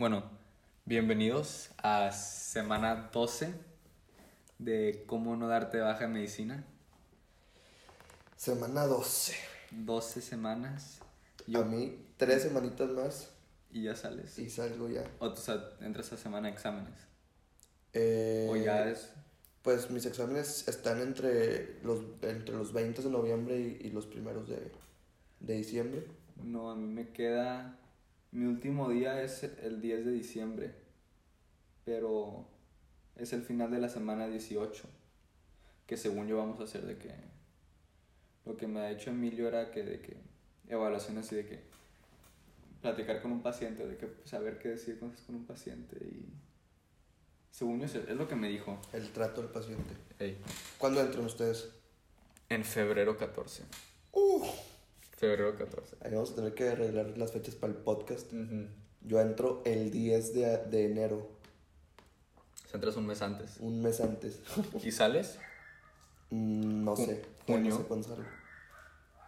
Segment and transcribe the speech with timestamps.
[0.00, 0.22] Bueno,
[0.86, 3.52] bienvenidos a semana 12
[4.58, 6.64] de cómo no darte baja en medicina.
[8.34, 9.34] Semana 12.
[9.72, 11.00] 12 semanas
[11.52, 13.28] A mí, tres semanitas más
[13.70, 14.38] y ya sales.
[14.38, 15.04] y salgo ya.
[15.18, 16.98] O sea, entras a semana de exámenes.
[17.92, 19.12] Eh, O ya es...
[19.60, 24.48] Pues mis exámenes están entre los, entre los 20 de noviembre y, y los primeros
[24.48, 24.72] de,
[25.40, 26.06] de diciembre.
[26.42, 27.76] No, a mí me queda...
[28.32, 30.74] Mi último día es el 10 de diciembre.
[31.84, 32.46] Pero
[33.16, 34.88] es el final de la semana 18.
[35.86, 37.12] Que según yo vamos a hacer de que...
[38.44, 40.16] Lo que me ha hecho Emilio era que de que...
[40.68, 41.60] Evaluaciones así de que...
[42.80, 46.32] Platicar con un paciente, de que saber qué decir estás con un paciente y...
[47.50, 48.80] Según yo es es lo que me dijo.
[48.92, 49.94] El trato del paciente.
[50.18, 50.38] Ey.
[50.78, 51.68] ¿Cuándo entran ustedes?
[52.48, 53.64] En febrero 14.
[54.12, 54.46] Uh,
[55.20, 55.96] Febrero 14.
[56.00, 58.32] ahí vamos a tener que arreglar las fechas para el podcast.
[59.02, 61.28] Yo entro el 10 de, de enero,
[62.70, 63.58] Se entras un mes antes.
[63.60, 64.40] un mes antes.
[64.82, 65.38] ¿Y sales?
[66.30, 67.22] Mm, no sé.
[67.46, 67.74] junio.
[67.74, 68.24] No sé cuándo salgo.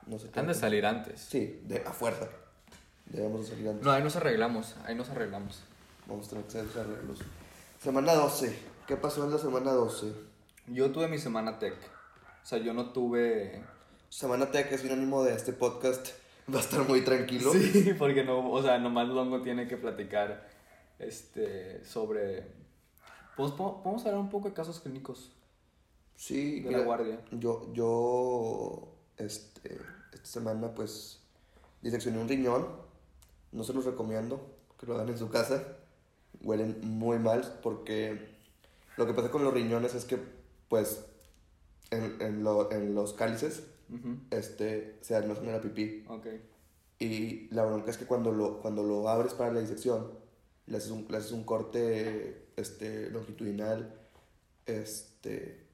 [0.06, 1.20] No sé Han de salir antes.
[1.20, 2.26] Sí, de, a fuerza.
[3.04, 3.84] Debemos de salir antes.
[3.84, 4.74] No, ahí nos arreglamos.
[4.86, 5.62] Ahí nos arreglamos.
[6.06, 7.18] Vamos a tener que hacer arreglos.
[7.82, 8.58] Semana 12.
[8.86, 10.10] ¿Qué pasó en la semana 12?
[10.68, 11.74] Yo tuve mi semana tech.
[12.42, 13.62] O sea, yo no tuve.
[14.12, 16.08] Semana Tech es sinónimo de este podcast.
[16.52, 17.50] Va a estar muy tranquilo.
[17.50, 18.50] Sí, porque no.
[18.52, 20.50] O sea, nomás Longo tiene que platicar.
[20.98, 21.82] Este.
[21.82, 22.46] Sobre.
[23.38, 25.30] Pues po- podemos hablar un poco de casos clínicos.
[26.14, 27.20] Sí, De la guardia.
[27.30, 29.78] Yo, yo, este,
[30.12, 31.20] esta semana, pues,
[31.80, 32.68] diseccioné un riñón.
[33.50, 34.40] No se los recomiendo
[34.78, 35.62] que lo hagan en su casa.
[36.42, 38.28] Huelen muy mal porque
[38.98, 40.18] lo que pasa con los riñones es que,
[40.68, 41.06] pues,
[41.90, 43.62] en, en, lo- en los cálices,
[43.92, 44.18] Ujú.
[44.30, 46.04] este, se almacena la pipí.
[46.98, 50.12] Y la bronca es que cuando lo, cuando lo abres para la disección,
[50.66, 53.94] le haces un, le haces un corte este, longitudinal,
[54.66, 55.66] este,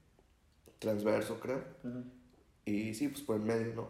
[0.79, 1.63] transverso, creo.
[2.65, 3.89] Y sí, pues por el medio, ¿no?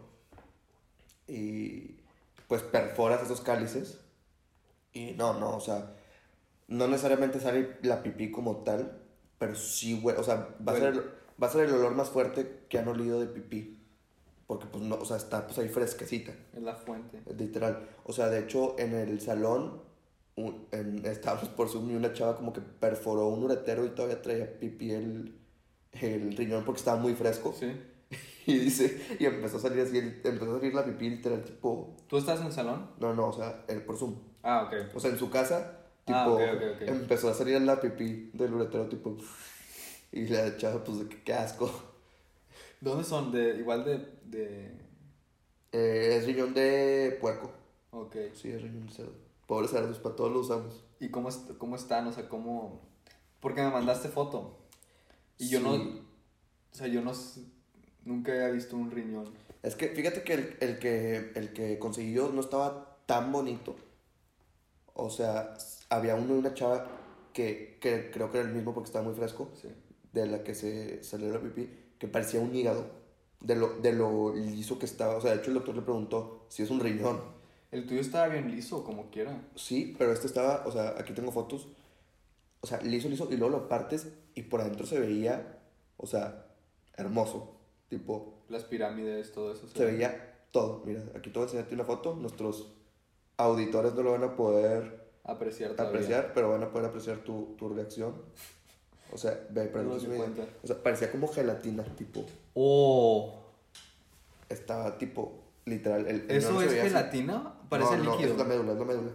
[1.27, 1.99] Y
[2.47, 3.99] pues perforas esos cálices.
[4.91, 5.95] Y no, no, o sea,
[6.67, 9.01] no necesariamente sale la pipí como tal,
[9.37, 12.65] pero sí, güey, o sea, va a, ser va a ser el olor más fuerte
[12.69, 13.78] que han olido de pipí.
[14.49, 16.33] Porque pues no, o sea, está pues ahí fresquecita.
[16.55, 17.21] Es la fuente.
[17.37, 17.87] Literal.
[18.03, 19.83] O sea, de hecho, en el salón
[20.35, 24.23] un- en, estábamos por Zoom y una chava como que perforó un uretero y todavía
[24.23, 25.37] traía pipí el,
[25.91, 27.53] el riñón porque estaba muy fresco.
[27.57, 27.71] Sí.
[28.47, 31.95] Y dice, y empezó a salir así, el- empezó a salir la pipí literal, tipo,
[32.07, 32.89] ¿Tú estás en el salón?
[32.99, 34.15] no, no, o sea, el, por Zoom.
[34.41, 34.95] Ah, ok.
[34.95, 36.81] O sea, en su casa, tipo, Ah, ok.
[36.87, 39.15] empezó a salir la pipí del uretero, tipo,
[40.11, 41.69] y la chava, pues, qué asco.
[42.81, 43.31] ¿Dónde son?
[43.31, 44.71] De, igual de, de...
[45.71, 47.51] Eh, es riñón de puerco.
[47.91, 48.15] Ok.
[48.33, 49.13] Sí, es riñón de cerdo.
[49.47, 50.83] Pobres cerdos, para todos lo usamos.
[50.99, 52.07] ¿Y cómo, est- cómo están?
[52.07, 52.81] O sea, ¿cómo...?
[53.39, 54.57] Porque me mandaste foto.
[55.37, 55.73] Y yo no...
[55.73, 57.11] O sea, yo no...
[58.05, 59.25] Nunca había visto un riñón.
[59.61, 63.75] Es que fíjate que el, el que el que conseguí yo no estaba tan bonito.
[64.93, 65.53] O sea,
[65.89, 66.87] había uno de una chava
[67.33, 69.67] que, que creo que era el mismo porque estaba muy fresco, Sí.
[70.13, 72.87] de la que se salió la pipí, que parecía un hígado,
[73.41, 75.15] de lo, de lo liso que estaba.
[75.15, 77.21] O sea, de hecho el doctor le preguntó si es un riñón.
[77.71, 79.43] El tuyo estaba bien liso, como quiera.
[79.55, 81.67] Sí, pero este estaba, o sea, aquí tengo fotos.
[82.61, 85.59] O sea, liso, liso, y luego lo partes y por adentro se veía,
[85.97, 86.47] o sea,
[86.97, 87.55] hermoso.
[87.89, 89.67] Tipo, Las pirámides, todo eso.
[89.67, 90.83] Se veía todo.
[90.85, 92.15] Mira, aquí te voy a enseñarte una foto.
[92.15, 92.71] Nuestros
[93.37, 95.89] auditores no lo van a poder Apreciar todavía.
[95.99, 98.13] apreciar, pero van a poder apreciar tu, tu reacción.
[99.11, 100.43] O sea, ve, pero No no.
[100.63, 102.25] O sea, parecía como gelatina, tipo.
[102.53, 103.39] ¡Oh!
[104.49, 106.07] Estaba tipo, literal.
[106.07, 106.89] El, el ¿Eso no es veía así.
[106.89, 107.53] gelatina?
[107.69, 108.31] Parece no, no, líquido.
[108.33, 109.11] es la médula, es la médula.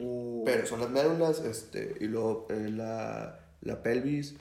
[0.00, 0.42] Oh.
[0.44, 4.34] Pero son las médulas, este, y luego eh, la, la pelvis,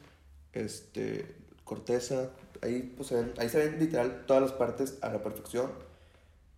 [0.54, 1.26] este,
[1.64, 2.30] corteza,
[2.62, 5.72] ahí, pues, se ven, ahí se ven literal todas las partes a la perfección.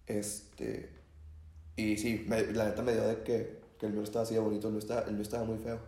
[0.08, 0.90] Este,
[1.76, 4.40] y sí, me- la neta me dio de que, que el mío estaba así de
[4.42, 5.80] bonito, el mío estaba, el mío estaba muy feo.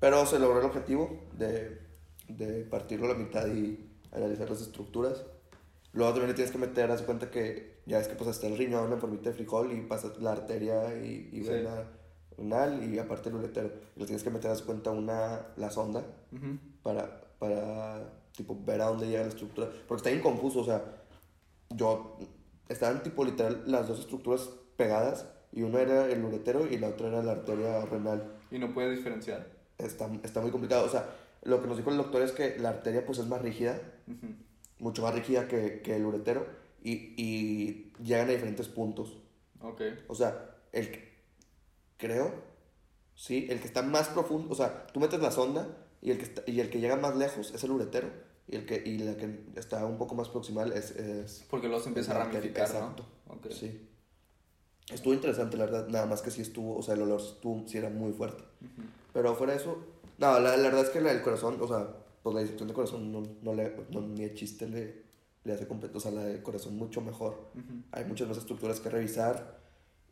[0.00, 1.78] Pero se logró el objetivo de,
[2.28, 5.24] de partirlo a la mitad y analizar las estructuras.
[5.92, 8.56] Luego también le tienes que meter, haz cuenta que ya es que pues está el
[8.58, 11.48] riñón en formita de frijol y pasa la arteria y, y Sí.
[11.48, 11.84] vena
[12.36, 13.70] renal y aparte el uretero.
[13.96, 16.58] Y le tienes que meter, haz cuenta, una, la sonda Ujú.
[16.82, 19.68] para, para tipo ver a dónde llega la estructura.
[19.88, 20.84] Porque está bien confuso, o sea,
[21.70, 22.18] yo
[22.68, 27.08] estaban tipo literal las dos estructuras pegadas y uno era el uretero y la otra
[27.08, 28.22] era la arteria renal.
[28.50, 29.57] Y no puedes diferenciar.
[29.78, 31.08] Está, está muy complicado, o sea,
[31.44, 34.34] lo que nos dijo el doctor es que la arteria pues es más rígida, Ujú.
[34.80, 36.46] mucho más rígida que, que el uretero
[36.82, 39.16] y, y llegan a diferentes puntos.
[39.60, 39.82] Ok.
[40.08, 41.08] O sea, el que-
[41.96, 42.46] creo,
[43.14, 45.66] Sí, el que está más profundo, o sea, tú metes la sonda
[46.00, 48.08] y el que, está- y el que llega más lejos es el uretero.
[48.46, 50.92] Y, el que, y la que está un poco más proximal es...
[50.92, 53.04] es Porque se empieza a la arteria, ramificar, exacto.
[53.26, 53.34] ¿no?
[53.34, 53.48] Ok.
[53.50, 53.88] Sí.
[54.92, 55.88] Estuvo interesante, la verdad.
[55.88, 58.44] Nada más que sí estuvo, o sea, el olor estuvo, sí era muy fuerte.
[58.60, 58.86] Ujú.
[59.12, 59.78] Pero fuera de eso,
[60.18, 61.88] no, la, la verdad es que la del corazón, o sea,
[62.22, 65.02] pues la disección de corazón no, no le, no, ni de chiste le,
[65.44, 67.50] le hace completo, o sea, la de corazón mucho mejor.
[67.54, 67.82] Ujú.
[67.92, 69.58] Hay muchas más estructuras que revisar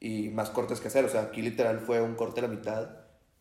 [0.01, 2.91] y más cortes que hacer, o sea, aquí literal fue un corte a la mitad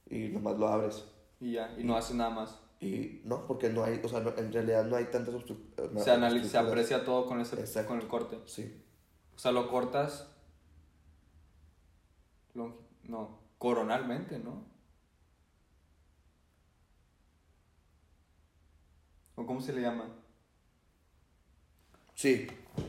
[0.10, 1.06] y nomás lo abres.
[1.40, 2.60] Y ya, y no hace nada más.
[2.81, 5.90] Y no, porque no hay, o sea, no- en realidad no hay tantas obstru- eh,
[6.00, 6.68] Se analiza, se estructuras.
[6.68, 7.90] aprecia todo con, ese, Exacto.
[7.90, 8.38] con el corte.
[8.46, 8.81] Sí,
[9.36, 10.30] O sea, lo cortas.
[12.54, 14.63] longi- no, coronalmente, ¿no?
[19.36, 20.06] ¿O cómo se le llama?
[22.14, 22.48] sí.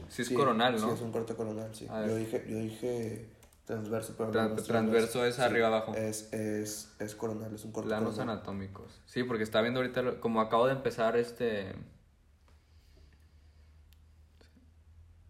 [0.09, 0.95] Sí, es sí, coronal, Sí, ¿no?
[0.95, 1.87] es un corte coronal, sí.
[1.87, 3.29] Yo dije, yo dije
[3.65, 5.95] transverso, pero Tran- no es transverso es arriba abajo.
[5.95, 8.37] Es, es, es coronal, es un corte Planos coronal.
[8.37, 9.01] anatómicos.
[9.07, 11.73] Sí, porque está viendo ahorita, lo- como acabo de empezar este...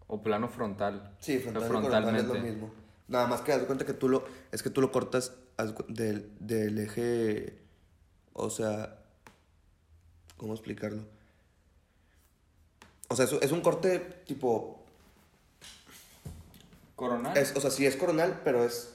[0.07, 1.15] O plano frontal.
[1.19, 1.99] Sí, frontal, y Frontalmente.
[1.99, 2.73] coronal es lo mismo.
[3.09, 5.33] Nada más que haz cuenta que tú lo, es que tú lo cortas
[5.87, 7.59] del, del eje,
[8.33, 8.99] o sea,
[10.37, 11.03] ¿cómo explicarlo?
[13.09, 14.83] O sea, es, es un corte tipo,
[16.95, 17.37] Coronal.
[17.37, 18.93] es, o sea, sí es coronal, pero es,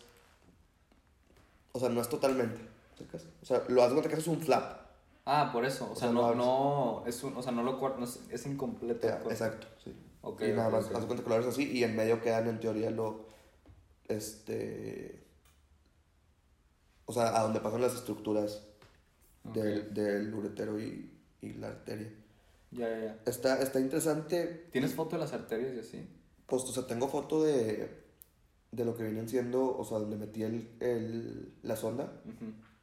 [1.72, 2.60] o sea, no es totalmente,
[2.98, 3.24] ¿sacas?
[3.42, 4.80] O sea, lo de cuenta que eso es un flap.
[5.24, 5.88] Ah, por eso.
[5.90, 8.46] O, O sea, no, no, es un, o sea, no lo cortas, no es, es
[8.46, 9.06] incompleto.
[9.30, 9.94] exacto, sí.
[10.22, 10.96] Ok, y nada más, ok.
[10.96, 13.26] haz cuenta que lo abres así y en medio quedan en teoría lo,
[14.08, 15.24] este,
[17.06, 18.64] o sea, a donde pasan las estructuras
[19.44, 21.11] del, del uretero y,
[21.42, 22.10] y la arteria.
[22.70, 23.18] Ya, ya, ya.
[23.26, 26.08] Está, está interesante, ¿Tienes foto de las arterias y así?
[26.46, 27.90] pues, o sea, tengo foto de,
[28.70, 32.12] de lo que vienen siendo, o sea, donde metí el, el, la sonda,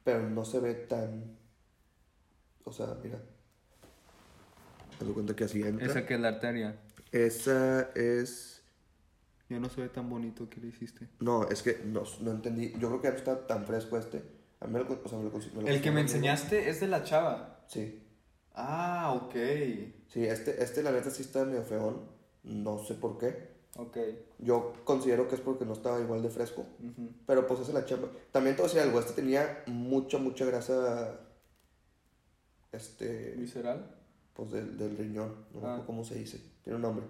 [0.04, 1.36] pero no se ve tan,
[2.64, 3.20] o sea, mira.
[5.00, 5.86] Haz de cuenta que así entra.
[5.86, 6.76] Esa que es la arteria.
[7.12, 8.62] Esa es...
[9.48, 11.08] Ya no se ve tan bonito que le hiciste.
[11.18, 12.72] No, es que no, no entendí.
[12.78, 14.22] Yo creo que ya no está tan fresco este.
[14.60, 16.02] A mí me lo, con- o sea, me lo, cons- me lo El que me
[16.02, 17.64] enseñaste es de la chava.
[17.66, 18.00] Sí.
[18.54, 19.34] Ah, ok.
[20.08, 22.00] Sí, este, este la neta sí está medio feón.
[22.42, 23.50] No sé por qué.
[23.76, 23.96] Ok.
[24.38, 26.64] Yo considero que es porque no estaba igual de fresco.
[27.26, 28.08] Pero pues hace la chamba.
[28.32, 28.98] También te voy a decir algo.
[29.00, 31.20] Este tenía mucha, mucha grasa.
[32.72, 33.32] Este.
[33.36, 33.94] ¿Visceral?
[34.34, 35.34] Pues del, del riñón.
[35.54, 35.70] No me Ah.
[35.72, 36.40] acuerdo cómo se dice.
[36.62, 37.04] Tiene un nombre.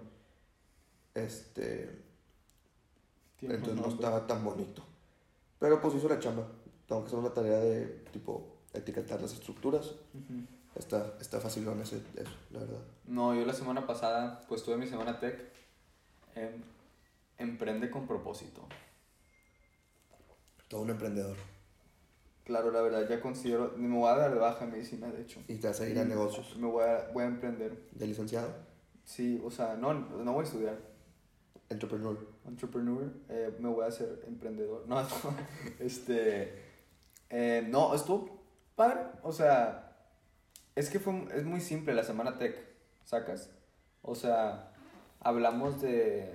[1.13, 1.89] Este.
[3.37, 4.05] Tiene Entonces no nombre.
[4.05, 4.83] estaba tan bonito.
[5.59, 6.47] Pero pues hizo la chamba.
[6.87, 9.87] Tengo que hacer una tarea de tipo etiquetar las estructuras.
[10.13, 10.45] Ujú.
[10.75, 11.59] Está, está ese,
[12.15, 12.79] eso, la verdad.
[13.05, 15.37] No, yo la semana pasada, pues tuve mi semana tech.
[16.35, 16.61] em,
[17.37, 18.67] emprende con propósito.
[20.67, 21.35] Todo un emprendedor.
[22.45, 23.73] Claro, la verdad, ya considero.
[23.75, 25.41] Me voy a dar de baja en medicina, de hecho.
[25.47, 26.55] Y te vas a ir a negocios.
[26.57, 27.89] Me voy a, voy a emprender.
[27.91, 28.53] De licenciado.
[29.03, 30.77] Sí, o sea, no, no voy a estudiar.
[31.69, 32.17] Entrepreneur.
[32.45, 34.85] entrepreneur, eh, me voy a hacer emprendedor.
[34.87, 35.07] No, no,
[35.79, 36.53] este,
[37.29, 38.41] eh, no, estuvo
[38.75, 39.90] padre, o sea,
[40.75, 42.55] es que fue, es muy simple la semana tech,
[43.05, 43.51] ¿sacas?
[44.01, 44.73] O sea,
[45.19, 46.33] hablamos de,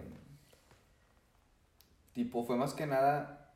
[2.13, 3.53] tipo, fue más que nada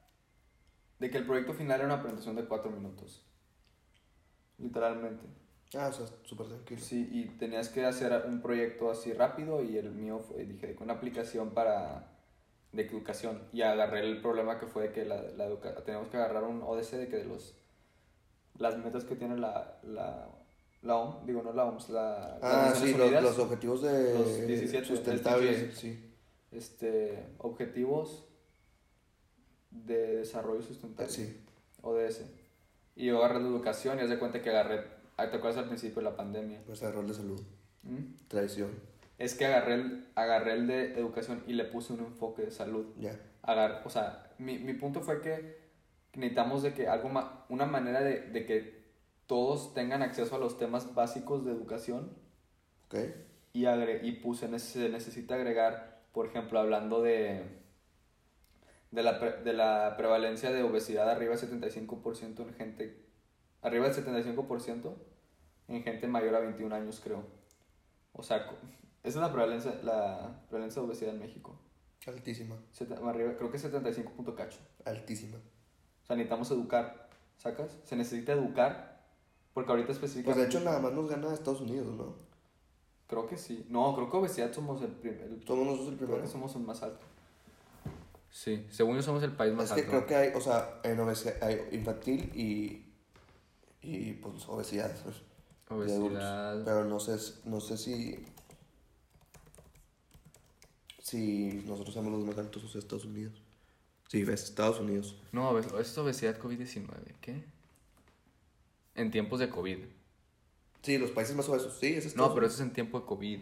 [0.98, 3.24] de que el proyecto final era una presentación de cuatro minutos,
[4.58, 5.24] literalmente.
[5.74, 6.80] Ah, o sea, súper tranquilo.
[6.80, 10.84] Sí, y tenías que hacer un proyecto así rápido y el mío fue, dije, con
[10.84, 12.10] una aplicación para
[12.72, 15.48] de educación y agarré el problema que fue de que la, la
[15.84, 17.56] teníamos que agarrar un ODC de que de los
[18.58, 20.28] las metas que tiene la, la,
[20.82, 25.74] la OMS, digo no la OMS, la, Ah, sí, los, objetivos de Los 17, sustentables.
[25.76, 26.12] Sí.
[26.52, 28.24] este, objetivos
[29.70, 31.40] de desarrollo sustentable, sí.
[31.82, 32.22] ODS.
[32.96, 34.84] Y yo agarré la educación y haz de cuenta que agarré,
[35.16, 36.60] ¿te acuerdas al principio de la pandemia?
[36.66, 37.40] Pues rol de salud.
[37.82, 38.14] ¿Mm?
[38.28, 38.70] Tradición.
[39.18, 42.86] Es que agarré el, agarré el de educación y le puse un enfoque de salud.
[42.98, 43.18] Ya.
[43.42, 45.58] Agar, o sea, mi, mi punto fue que
[46.14, 48.79] necesitamos de que algo ma- una manera de, de que
[49.30, 52.10] todos tengan acceso a los temas básicos de educación
[52.86, 52.96] Ok.
[53.52, 57.44] y, agre, y puse, nece- se necesita agregar, por ejemplo, hablando de,
[58.90, 63.04] de, la, pre- de la prevalencia de obesidad arriba del 75% en gente,
[63.62, 64.94] arriba del 75%
[65.68, 67.22] en gente mayor a 21 años, creo.
[68.12, 68.50] O sea, esa
[69.04, 71.56] es la prevalencia, la prevalencia de obesidad en México.
[72.04, 72.56] Altísima.
[72.72, 74.58] Sete- arriba, creo que es 75 punto cacho.
[74.84, 75.36] Altísima.
[75.36, 77.78] O sea, necesitamos educar, ¿sacas?
[77.84, 78.99] Se necesita educar,
[79.54, 80.42] porque ahorita Pues específicamente...
[80.42, 82.14] de hecho nada más nos gana Estados Unidos, ¿no?
[83.08, 83.66] Creo que sí.
[83.68, 85.28] No, creo que obesidad somos el primer...
[85.46, 86.22] Somos nosotros el Creo primero.
[86.24, 87.04] que somos el más alto.
[88.30, 89.90] Sí, según yo somos el país más Es que alto.
[89.90, 92.86] creo que hay, o sea, en obesidad, hay infantil y,
[93.82, 94.94] y pues obesidad.
[95.02, 95.16] pues.
[95.68, 96.64] Obesidad.
[96.64, 98.24] Pero no sé, no sé si,
[101.00, 103.42] si nosotros somos los más altos o sea, Estados Unidos.
[104.08, 105.16] Sí, ves, Estados Unidos.
[105.32, 106.86] No, es obesidad COVID-19.
[107.20, 107.44] ¿Qué?
[109.00, 109.78] En tiempos de COVID.
[110.82, 113.06] Sí, los países más obesos, sí, es Estados No, pero eso es en tiempo de
[113.06, 113.40] COVID.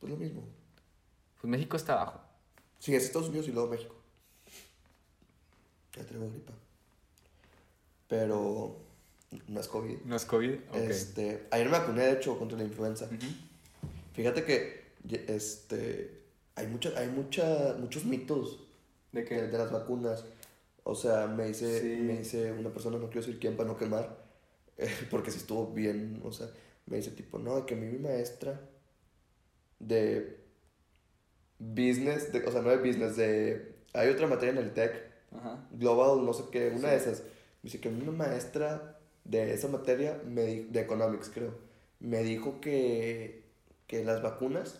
[0.00, 0.42] Pues lo mismo.
[1.40, 2.20] Pues México está abajo.
[2.78, 3.94] Sí, es Estados Unidos y luego México.
[5.96, 6.52] Ya traigo gripa.
[8.08, 8.76] Pero
[9.48, 9.98] no es COVID.
[10.04, 10.54] ¿No es COVID?
[10.70, 10.76] Ok.
[10.76, 13.08] Este, ayer me vacuné, de hecho, contra la influenza.
[14.14, 14.84] Fíjate que
[15.28, 16.22] este,
[16.54, 18.60] hay, mucha, hay mucha, muchos mitos
[19.12, 19.42] ¿De qué?
[19.42, 20.24] de las vacunas.
[20.84, 21.86] O sea, me dice, Sí.
[22.02, 24.25] me dice una persona, no quiero decir quién para no quemar,
[25.10, 26.48] porque si estuvo bien, o sea,
[26.86, 28.60] me dice tipo, no, que a mí mi maestra
[29.78, 30.38] de
[31.58, 33.74] business, de, o sea, no de business, de...
[33.94, 35.06] Hay otra materia en el TEC.
[35.72, 36.86] Global, no sé qué, una Sí.
[36.86, 37.20] de esas.
[37.20, 37.28] Me
[37.64, 41.52] dice que una maestra de esa materia, me di- de Economics creo,
[42.00, 43.44] me dijo que,
[43.86, 44.78] que las vacunas,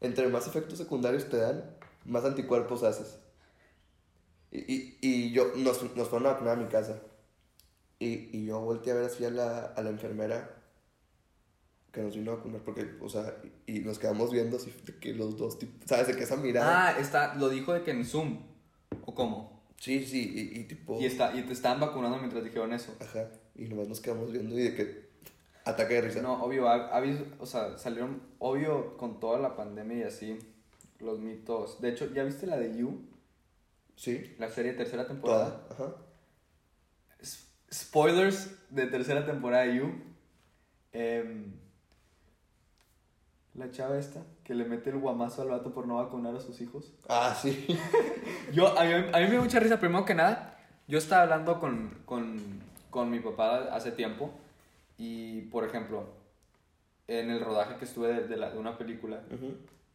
[0.00, 1.64] entre más efectos secundarios te dan,
[2.04, 3.18] más anticuerpos haces.
[4.50, 7.00] Y, y, y yo, nos, nos fueron a vacunar a mi casa.
[8.04, 10.50] Y, y yo volteé a ver así a la, a la enfermera
[11.92, 15.14] que nos vino a vacunar, porque, o sea, y, nos quedamos viendo así, de que
[15.14, 16.08] los dos, tipo, ¿sabes?
[16.08, 16.88] De que esa mirada.
[16.88, 18.40] Ah, está, lo dijo de que en Zoom.
[19.06, 19.62] ¿O cómo?
[19.78, 21.00] Sí, sí, y, y tipo.
[21.00, 22.96] Y, está, y te estaban vacunando mientras dijeron eso.
[23.00, 25.08] Ajá, y nomás nos quedamos viendo y de que
[25.64, 26.20] ataque de risa.
[26.22, 27.02] No, obvio, ha- ha
[27.38, 30.38] o sea, salieron, obvio, con toda la pandemia y así,
[30.98, 31.80] los mitos.
[31.80, 33.00] De hecho, ¿ya viste la de You?
[33.96, 35.66] Sí, La serie de tercera temporada.
[35.68, 35.86] toda.
[35.88, 35.96] Ajá.
[37.72, 39.92] Spoilers de tercera temporada de You.
[40.92, 41.52] Em,
[43.54, 46.60] la chava esta, que le mete el guamazo al vato por no vacunar a sus
[46.60, 46.92] hijos.
[47.08, 47.66] Ah, sí.
[48.52, 51.58] Yo, a mí, a mí me dio mucha risa, primero que nada, yo estaba hablando
[51.60, 52.40] con, con,
[52.90, 54.30] con mi papá hace tiempo
[54.98, 56.08] y, por ejemplo,
[57.08, 59.22] en el rodaje que estuve de, de la- de una película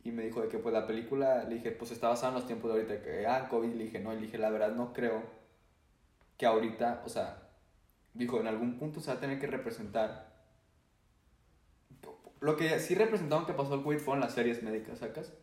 [0.03, 2.47] y me dijo de que pues la película, le dije, pues está basada en los
[2.47, 5.21] tiempos de ahorita, que, ah, COVID, le dije, no, le dije, la verdad no creo
[6.37, 7.37] que ahorita, o sea,
[8.13, 10.29] dijo, en algún punto se va a tener que representar.
[12.41, 15.33] Lo que sí representaron que pasó el COVID fueron las series médicas, ¿sacas?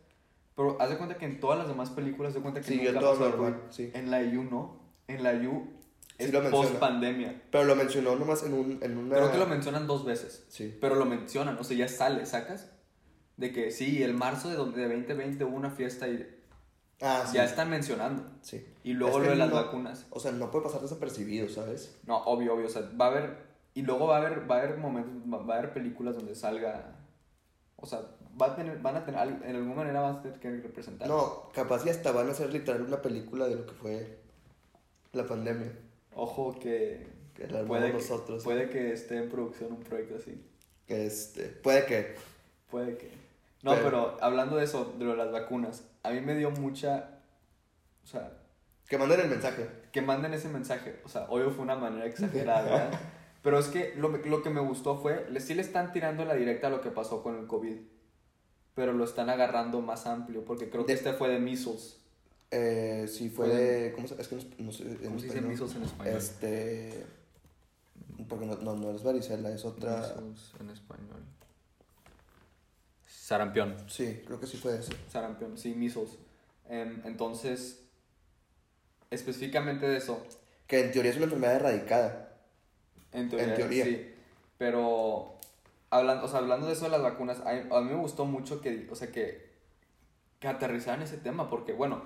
[0.55, 2.91] Pero haz de cuenta que en todas las demás películas, haz de cuenta que Siguió
[2.91, 3.91] nunca todo pasó el sí.
[3.93, 5.77] En la EU no, en la Sí
[6.17, 6.67] es lo menciona.
[6.67, 7.43] post pandemia.
[7.51, 9.15] Pero lo mencionó nomás en, un, en una...
[9.17, 10.45] Creo que lo mencionan dos veces.
[10.49, 10.75] Sí.
[10.81, 12.71] Pero lo mencionan, o sea, ya sale, ¿sacas?
[13.35, 16.27] De que sí, el marzo de, de 2020 hubo una fiesta y
[17.01, 17.35] Ah, sí.
[17.37, 18.23] ya están mencionando.
[18.41, 18.65] Sí.
[18.83, 20.05] Y luego Es lo de las no- vacunas.
[20.09, 21.99] O sea, no puede pasar desapercibido, ¿sabes?
[22.05, 23.37] No, obvio, obvio, o sea, va a haber...
[23.75, 26.95] Y luego va a haber, va a haber momentos, va a haber películas donde salga...
[27.75, 28.01] O sea,
[28.41, 31.07] va a tener, van a tener, en alguna manera van a tener que representar.
[31.07, 34.17] No, capaz y hasta van a hacer literal una película de lo que fue
[35.13, 35.71] la pandemia.
[36.15, 37.15] Ojo que...
[37.35, 40.43] Que la armamos Puede que, puede que esté en producción un proyecto así.
[40.87, 42.15] Este, puede que...
[42.71, 43.11] Puede que.
[43.61, 46.51] No, Pero- pero, hablando de eso, de lo de las vacunas, a mí me dio
[46.51, 47.19] mucha.
[48.03, 48.31] O sea,
[48.87, 49.67] Que manden el mensaje.
[49.91, 51.01] que manden ese mensaje.
[51.05, 52.99] O sea, obvio fue una manera exagerada, ¿verdad?
[53.43, 56.67] Pero es que lo, lo que me gustó fue, sí le están tirando la directa
[56.67, 57.77] a lo que pasó con el COVID.
[58.73, 61.99] Pero lo están agarrando más amplio, porque creo que De- este fue de measles.
[62.51, 63.91] Eh, sí, fue Fue- de...
[63.93, 64.83] ¿Cómo se, es que no, no sé...
[64.83, 66.15] en ¿Cómo se dice measles en español?
[66.17, 67.05] Este...
[68.29, 69.97] Porque no, no, no es varicela, es otra...
[69.97, 71.23] Measles en español.
[73.27, 73.75] Sarampión.
[73.89, 74.93] Sí, creo que sí fue ese.
[75.09, 76.17] Sarampión, sí, measles.
[76.69, 77.83] Em, entonces,
[79.11, 80.25] específicamente de eso,
[80.65, 82.37] Que en teoría es una enfermedad erradicada.
[83.11, 83.83] En teoría, teoría.
[83.83, 84.13] sí.
[84.57, 85.35] Pero
[85.89, 88.61] hablando, o sea, hablando de eso de las vacunas, a, a mí me gustó mucho
[88.61, 89.51] que, o sea, que,
[90.39, 92.03] que aterrizaran ese tema, porque bueno,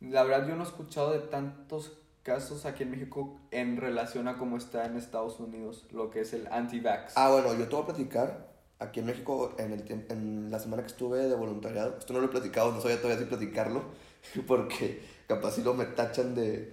[0.00, 1.92] la verdad yo no he escuchado de tantos
[2.24, 6.32] casos aquí en México en relación a cómo está en Estados Unidos, lo que es
[6.32, 7.12] el anti-vax.
[7.14, 8.57] Ah, bueno, yo te voy a platicar.
[8.80, 12.26] Aquí en México, en, el en la semana que estuve de voluntariado, esto no lo
[12.26, 13.82] he platicado, no sabía todavía si platicarlo,
[14.46, 16.72] porque capaz si lo me tachan de...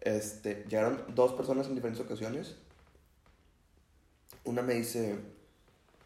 [0.00, 2.56] Este, llegaron dos personas en diferentes ocasiones.
[4.44, 5.18] Una me dice,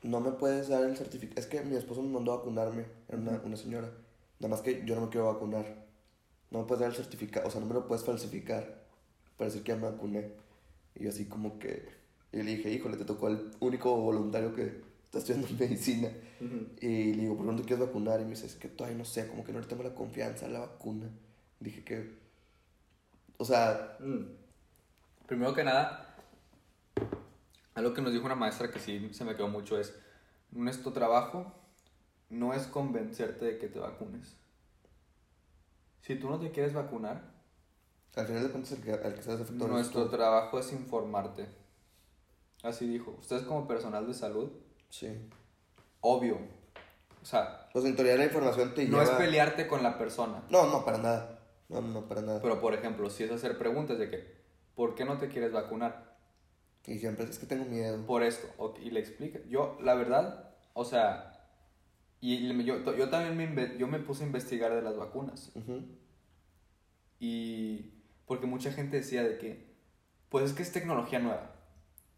[0.02, 3.18] no me puedes dar el certificado, es que mi esposo me mandó a vacunarme, era
[3.18, 3.90] una, una señora,
[4.38, 5.88] nada más que yo no me quiero vacunar.
[6.50, 8.82] No me puedes dar el certificado, o sea, no me lo puedes falsificar
[9.36, 10.32] para decir que ya me vacuné.
[10.94, 11.88] Y yo así como que...
[12.32, 16.10] Y le dije, híjole, te tocó el único voluntario que está estudiando medicina.
[16.80, 18.20] Y le digo, ¿por qué no te quieres vacunar?
[18.20, 20.46] Y me dice, es que todavía no sé, como que no le tengo la confianza
[20.46, 21.08] a la vacuna.
[21.60, 22.18] Dije que...
[23.38, 24.38] O sea, Mm.
[25.28, 26.16] Primero que nada,
[27.74, 29.94] algo que nos dijo una maestra que sí se me quedó mucho es,
[30.50, 31.52] nuestro trabajo
[32.30, 34.38] no es convencerte de que te vacunes.
[36.00, 37.36] Si tú no te quieres vacunar,
[38.16, 41.46] Al final de cuentas, el que, el que eres Nuestro trabajo es informarte.
[42.62, 43.14] Así dijo.
[43.20, 44.50] Ustedes como personal de salud,
[44.88, 45.08] Sí.
[46.00, 46.38] obvio.
[47.20, 49.02] O sea, Pues en teoría la información te no lleva...
[49.04, 50.42] es pelearte con la persona.
[50.50, 51.40] No, no, para nada.
[51.68, 52.40] No, no, para nada.
[52.40, 54.38] Pero, por ejemplo, si es hacer preguntas de que,
[54.74, 56.16] ¿por qué no te quieres vacunar?
[56.86, 58.06] Y siempre es que tengo miedo.
[58.06, 58.48] Por esto.
[58.82, 59.40] y le explica.
[59.48, 61.38] Yo, la verdad, o sea,
[62.20, 65.52] y, yo, yo también me, yo me puse a investigar de las vacunas.
[67.20, 67.92] Y
[68.26, 69.74] porque mucha gente decía de que,
[70.28, 71.52] pues es que es tecnología nueva.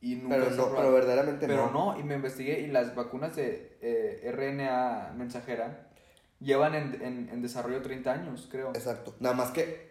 [0.01, 1.93] Y nunca Pero no, pero verdaderamente Pero no.
[1.93, 5.89] no, y me investigué y las vacunas de eh, RNA mensajera
[6.41, 8.71] llevan en, en, en desarrollo 30 años, creo.
[8.71, 9.15] Exacto.
[9.21, 9.91] Nada más que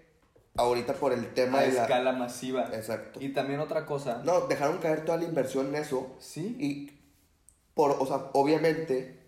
[0.56, 1.82] ahorita por el tema a de la...
[1.84, 2.70] escala masiva.
[2.74, 3.20] Exacto.
[3.22, 4.22] Y también otra cosa.
[4.26, 6.56] No, dejaron caer toda la inversión en eso Sí.
[6.60, 7.00] y
[7.76, 9.20] por, o sea, obviamente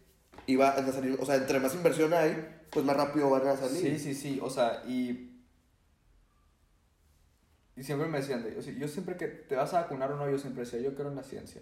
[0.47, 2.35] iba a salir, o sea, entre más inversión hay,
[2.71, 3.79] pues más rápido van a salir.
[3.81, 4.39] Sí, sí, sí.
[4.41, 5.30] O sea, y.
[7.75, 10.17] Y siempre me decían, de, o sea, yo siempre que te vas a vacunar o
[10.17, 11.61] no, yo siempre decía, yo creo en la ciencia.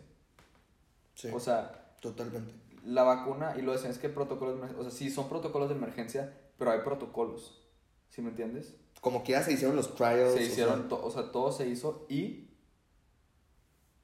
[1.16, 2.54] Sí, O sea, totalmente.
[2.86, 6.34] la vacuna, y lo decían, es que protocolos, o sea, sí, son protocolos de emergencia,
[6.58, 7.62] pero hay protocolos.
[8.10, 8.74] ¿Sí me entiendes?
[9.02, 10.34] Como que ya se hicieron los trials.
[10.34, 12.50] se o hicieron, sea, to- o sea, todo se hizo y.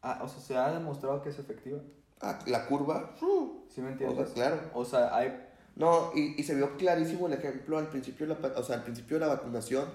[0.02, 1.80] ah, o sea, se ha demostrado que es efectiva.
[2.22, 3.16] ah, la curva.
[3.22, 4.28] uh, ¿Sí me o entiendes?
[4.30, 4.62] sea, claro.
[4.74, 5.42] O sea, hay.
[5.76, 8.84] No, y, y se vio clarísimo el ejemplo al principio, de la, o sea, al
[8.84, 9.90] principio de la vacunación,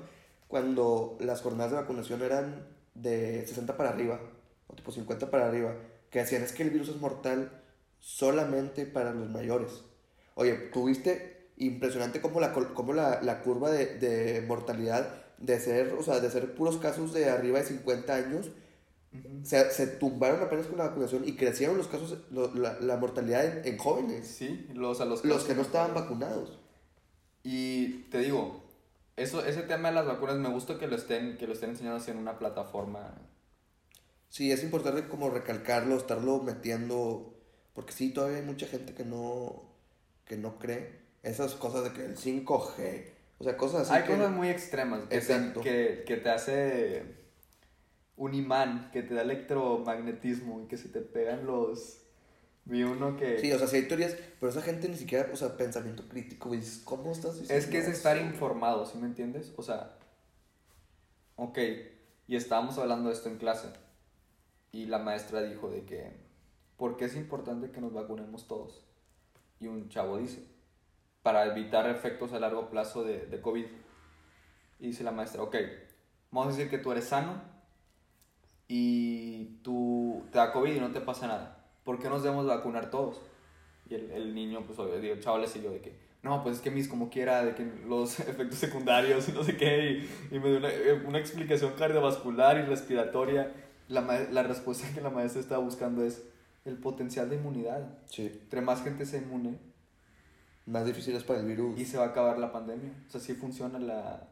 [0.50, 4.20] cuando las jornadas de vacunación eran de 60 para arriba,
[4.68, 5.76] o tipo 50 para arriba,
[6.10, 7.62] que decían es que el virus es mortal
[8.00, 9.84] solamente para los mayores.
[10.36, 16.02] Oye, tuviste impresionante como la, como la, la curva de, de mortalidad de ser, o
[16.04, 18.50] sea, de ser puros casos de arriba de 50 años,
[19.12, 19.42] Ujú.
[19.42, 23.44] se, se tumbaron apenas con la vacunación y crecieron los casos, lo- la, la mortalidad
[23.44, 26.58] en, en jóvenes, Sí, los, a los, los que no estaban vacunados.
[27.42, 28.62] Y te digo,
[29.22, 31.98] eso, ese tema de las vacunas me gusta que lo estén, que lo estén enseñando
[31.98, 33.14] así en una plataforma.
[34.28, 37.34] Sí, es importante como recalcarlo, estarlo metiendo,
[37.74, 39.62] porque sí, todavía hay mucha gente que no,
[40.24, 43.04] que no cree esas cosas de que el 5G,
[43.38, 44.16] o sea, cosas así Hay que...
[44.16, 45.60] cosas muy extremas que te, Exacto.
[45.60, 47.20] que, que te hace
[48.16, 52.06] un imán, que te da electromagnetismo y que se te pegan los...
[52.70, 53.40] Vi uno que...
[53.40, 56.50] Sí, o sea, sí hay teorías, pero esa gente ni siquiera, o sea, pensamiento crítico,
[56.50, 59.52] güey, ¿cómo estás diciendo Es que es estar informado, ¿sí me entiendes?
[59.56, 59.98] O sea,
[61.34, 61.58] ok,
[62.28, 63.66] y estábamos hablando de esto en clase
[64.70, 66.12] y la maestra dijo de que,
[66.76, 68.86] ¿por qué es importante que nos vacunemos todos?
[69.58, 70.46] Y un chavo dice,
[71.24, 73.66] para evitar efectos a largo plazo de, de COVID.
[74.78, 75.56] Y dice la maestra, ok,
[76.30, 77.42] vamos a decir que tú eres sano
[78.68, 81.59] y tú te da COVID y no te pasa nada.
[81.84, 83.20] ¿Por qué nos debemos vacunar todos?
[83.88, 86.62] Y el, el niño, pues obvio, el chavo le siguió de que, no, pues es
[86.62, 89.90] que mis como quiera, de que los efectos secundarios y no sé qué,
[90.30, 93.52] y, y me dio una, eh, una explicación cardiovascular y respiratoria.
[93.88, 96.22] La, la respuesta que la maestra estaba buscando es
[96.64, 97.98] el potencial de inmunidad.
[98.06, 99.58] Sí, Entre más gente sea inmune
[100.70, 102.92] más difícil es para el virus, y se va a acabar la pandemia.
[103.08, 104.28] O sea, así funciona la...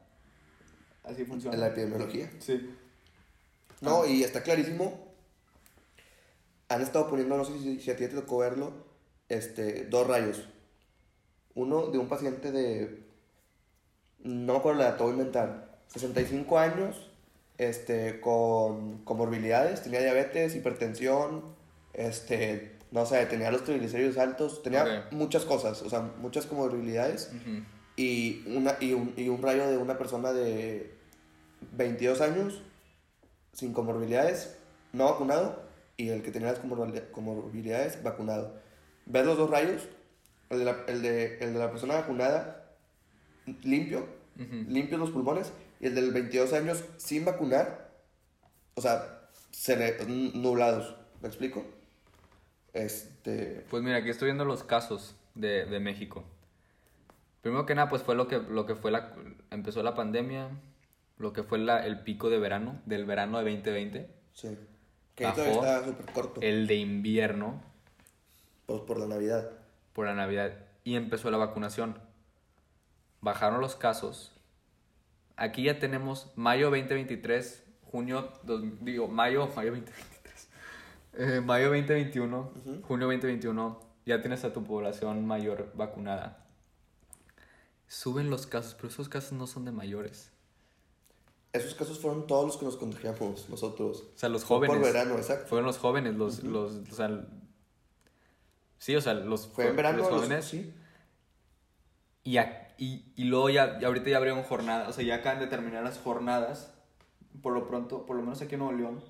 [1.03, 1.57] Así funciona.
[1.57, 2.31] la epidemiología.
[2.39, 2.71] Sí.
[3.81, 5.08] No, y está clarísimo.
[6.69, 8.73] Han estado poniendo, no sé si, si a ti te tocó verlo,
[9.29, 10.49] este, dos rayos.
[11.55, 13.05] Uno de un paciente de,
[14.21, 17.11] no me acuerdo la edad, te voy a inventar, 65 años,
[17.57, 21.43] este, con comorbilidades, tenía diabetes, hipertensión,
[21.93, 27.31] este, no sé, tenía los triglicéridos altos, tenía muchas cosas, o sea, muchas comorbilidades
[27.97, 30.95] y, una, y, un, y un rayo de una persona de
[31.73, 32.63] 22 años,
[33.53, 34.57] sin comorbilidades,
[34.93, 35.68] no vacunado,
[35.99, 38.55] y el que tenía las comorbil- comorbilidades, vacunado.
[39.05, 39.83] Ves los dos rayos,
[40.49, 42.71] el de la, el de, el de la persona vacunada,
[43.63, 44.07] limpio,
[44.37, 44.65] Ujú.
[44.69, 47.91] limpios los pulmones, y el del 22 años sin vacunar,
[48.75, 51.65] o sea, se le, nublados, ¿me explico?
[52.73, 56.25] Este, Pues mira, aquí estoy viendo los casos de, de México.
[57.43, 59.15] Primero que nada, pues fue lo que, lo que fue la...
[59.51, 60.51] Empezó la pandemia,
[61.17, 64.57] lo que fue la, el pico de verano, del verano de 2020, sí,
[65.19, 65.67] que ahí todavía Bajó.
[65.67, 67.61] está súper corto, el de invierno
[68.67, 69.51] pues por la Navidad.
[69.93, 70.53] por la Navidad
[70.85, 71.99] y empezó la vacunación.
[73.21, 74.33] Bajaron los casos.
[75.37, 80.49] Aquí ya tenemos mayo 2023, junio, dos- digo, mayo, mayo 2023,
[81.15, 82.83] eh, mayo 2021, Ujú.
[82.83, 86.45] junio 2021, ya tienes a tu población mayor vacunada.
[87.89, 90.31] Suben los casos, pero esos casos no son de mayores.
[91.53, 94.05] Esos casos fueron todos los que nos contagiamos nosotros.
[94.15, 94.77] O sea, los Fue jóvenes.
[94.77, 95.47] Por verano, exacto.
[95.49, 97.27] Fueron los jóvenes, los, los, o sea,
[98.79, 99.99] sí, o sea, los, Fue en verano.
[99.99, 100.45] los los- jóvenes.
[100.45, 100.73] sí.
[102.25, 105.47] Y, a- y, y luego ya, ahorita ya abrieron jornadas, o sea, ya acaban de
[105.47, 106.73] terminar las jornadas
[107.43, 109.05] por lo pronto, por lo menos aquí en Nuevo León,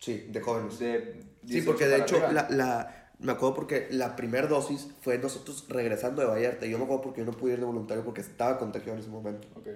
[0.00, 0.78] Sí, de jóvenes.
[0.78, 5.18] de Sí, 18 porque de hecho, la, la, me acuerdo porque la primera dosis fue
[5.18, 6.66] nosotros regresando de Vallarta.
[6.66, 9.00] Y yo me acuerdo porque yo no pude ir de voluntario porque estaba contagiado en
[9.00, 9.48] ese momento.
[9.56, 9.68] Ok.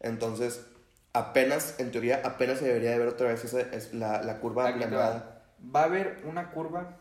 [0.00, 0.66] Entonces,
[1.12, 4.68] apenas, en teoría, apenas se debería de ver otra vez esa, es la, la curva
[4.68, 5.42] aplanada.
[5.62, 5.70] va.
[5.74, 6.96] Va a haber una curva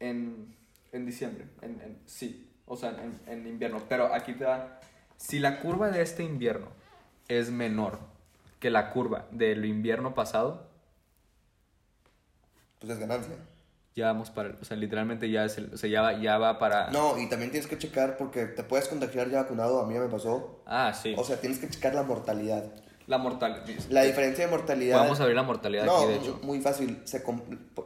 [0.00, 0.54] en,
[0.92, 1.46] en diciembre.
[1.62, 3.82] En, en- sí, o sea, en, en invierno.
[3.88, 4.78] Pero aquí te va.
[5.16, 6.68] Si la curva de este invierno
[7.28, 7.98] es menor
[8.60, 10.68] que la curva del invierno pasado,
[12.78, 13.34] Pues es ganancia.
[13.94, 14.50] ya vamos para.
[14.50, 16.90] el- O sea, literalmente ya, es el- o sea, ya, va, ya va para.
[16.90, 19.80] No, y también tienes que checar porque te puedes contagiar ya vacunado.
[19.80, 20.62] A mí ya me pasó.
[20.66, 21.14] Ah, sí.
[21.16, 22.64] O sea, tienes que checar la mortalidad.
[23.12, 23.62] La mortalidad.
[23.90, 24.98] La diferencia de mortalidad.
[24.98, 26.40] Vamos a ver la mortalidad no, aquí, de hecho.
[26.42, 27.02] muy fácil.
[27.04, 27.22] Se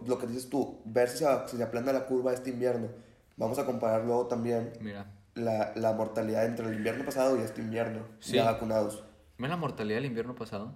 [0.06, 2.88] lo que dices tú, ver si se, si se aplana la curva este invierno.
[3.36, 5.06] Vamos a comparar luego también Mira.
[5.34, 8.06] la, la mortalidad entre el invierno pasado y este invierno.
[8.20, 8.36] Sí.
[8.36, 9.02] Ya vacunados.
[9.36, 10.72] ¿Ven la mortalidad del invierno pasado?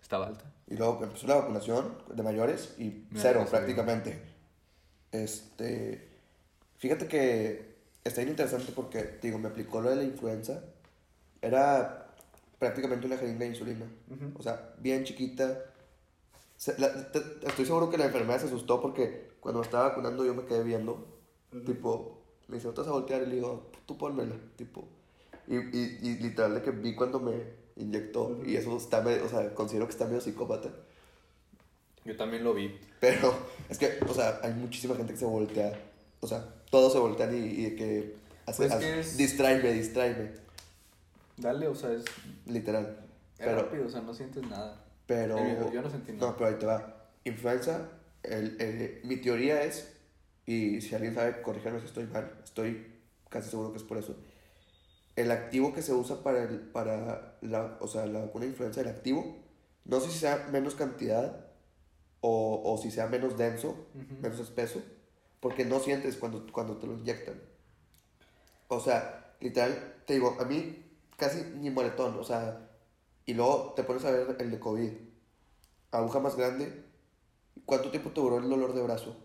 [0.00, 0.44] Estaba alta.
[0.68, 4.22] Y luego empezó la vacunación de mayores y Mira, cero prácticamente.
[5.10, 6.08] Este,
[6.78, 7.74] fíjate que
[8.04, 10.62] está bien interesante porque, te digo, me aplicó lo de la influenza.
[11.42, 12.03] Era
[12.64, 13.86] prácticamente una jeringa de insulina.
[14.34, 15.60] O sea, bien chiquita.
[16.56, 20.24] Se- la- te- estoy seguro que la enfermera se asustó porque cuando me estaba vacunando
[20.24, 21.06] yo me quedé viendo.
[21.66, 23.22] Tipo, me dice, ¿no te vas a voltear?
[23.22, 24.34] Y le digo, tú pónmela.
[24.56, 24.88] Tipo,
[25.46, 27.34] y, y, y literal que vi cuando me
[27.76, 28.40] inyectó.
[28.46, 30.70] Y eso está, medio- o sea, considero que está medio psicópata.
[32.04, 32.78] Yo también lo vi.
[33.00, 33.34] Pero
[33.68, 35.78] es que, o sea, hay muchísima gente que se voltea.
[36.20, 38.16] O sea, todos se voltean y, y que...
[38.46, 40.32] Hace, Pues hace- que es- Distráeme, distráeme.
[41.36, 42.04] Dale, o sea, es,
[42.46, 42.96] Literal.
[43.38, 44.84] es Pero, rápido, o sea, no sientes nada.
[45.06, 45.38] pero...
[45.38, 46.30] Eh, yo no sentí nada.
[46.30, 47.08] No, pero ahí te va.
[47.24, 47.88] Influenza,
[48.22, 49.92] el, el- mi teoría es,
[50.46, 52.86] y si alguien sabe corrígeme si estoy mal, estoy
[53.28, 54.16] casi seguro que es por eso.
[55.16, 58.80] El activo que se usa para, el, para la, o sea, la vacuna de influenza,
[58.80, 59.36] el activo,
[59.84, 61.46] no sé si sea menos cantidad
[62.20, 64.14] o, o si sea menos denso, Ujú.
[64.20, 64.82] menos espeso,
[65.40, 67.40] porque no sientes cuando, cuando te lo inyectan.
[68.68, 70.83] O sea, literal, te digo, a mí
[71.16, 72.70] casi ni moretón, o sea,
[73.26, 74.90] y luego te pones a ver el de COVID,
[75.90, 76.84] aguja más grande,
[77.64, 79.16] ¿cuánto tiempo te duró el dolor de brazo?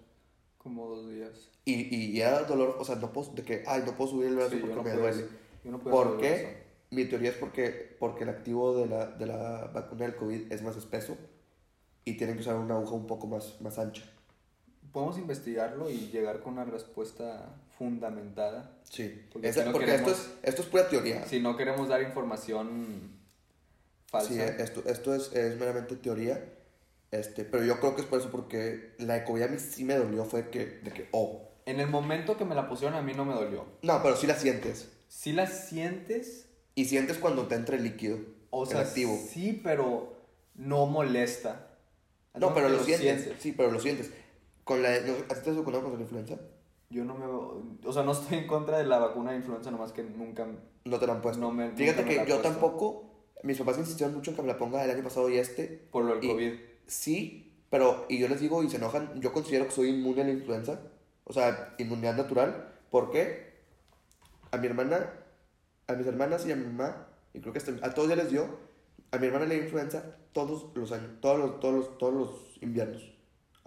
[0.57, 1.49] Como dos días.
[1.65, 4.35] Y, y era dolor, o sea, no puedo, de que, ay, no puedo subir el
[4.35, 5.27] brazo Sí, porque no me duele.
[5.63, 6.63] no ¿Por qué?
[6.91, 10.63] Mi teoría es porque, porque el activo de la, de la vacuna del COVID es
[10.63, 11.17] más espeso
[12.03, 14.03] y tienen que usar una aguja un poco más, más ancha.
[14.91, 18.71] Podemos investigarlo y llegar con una respuesta fundamentada.
[18.83, 21.25] Sí, Porque si no porque queremos- esto, es, esto es pura teoría.
[21.27, 23.11] Si no queremos dar información
[24.07, 24.29] falsa.
[24.33, 26.43] Sí, esto, esto es, es meramente teoría.
[27.11, 29.83] Este, pero yo creo que es por eso, porque la de COVID a mí sí
[29.83, 31.47] me dolió, fue que, de que, oh.
[31.65, 33.65] En el momento que me la pusieron a mí no me dolió.
[33.81, 34.89] No, pero sí la sientes.
[35.07, 38.19] Si la sientes, Y sientes cuando te entra el líquido,
[38.51, 39.17] o sea, activo.
[39.31, 40.15] sí, pero
[40.55, 41.67] no molesta.
[42.35, 43.33] No, pero que lo, sientes.
[43.39, 44.11] Sí, pero lo sientes.
[44.69, 46.35] Con la, no, ¿A ti te has vacunado contra la influenza?
[46.91, 47.25] Yo no me...
[47.25, 50.45] O sea, no estoy en contra de la vacuna de influenza, nomás que nunca...
[50.85, 51.41] No te la han puesto.
[51.41, 52.49] No me- Fíjate me que la yo puesto.
[52.51, 53.03] tampoco,
[53.43, 55.65] mis papás insistieron mucho en que me la ponga el año pasado y este.
[55.91, 56.53] Por lo del Y- COVID.
[56.85, 60.25] Sí, pero, y yo les digo, y se enojan, yo considero que soy inmune a
[60.25, 60.79] la influenza.
[61.25, 62.73] O sea, inmunidad natural.
[62.91, 63.53] ¿Por qué?
[64.51, 65.13] A mi hermana,
[65.87, 68.29] a mis hermanas y a mi mamá, y creo que hasta a todos ya les
[68.31, 68.45] dio,
[69.11, 72.57] a mi hermana le dio influenza todos los años, todos los, todos los, todos los
[72.61, 73.13] inviernos.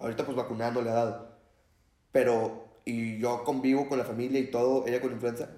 [0.03, 1.27] Ahorita pues vacunando le ha dado.
[2.11, 5.49] Pero, y yo convivo con la familia y todo, ella con influenza.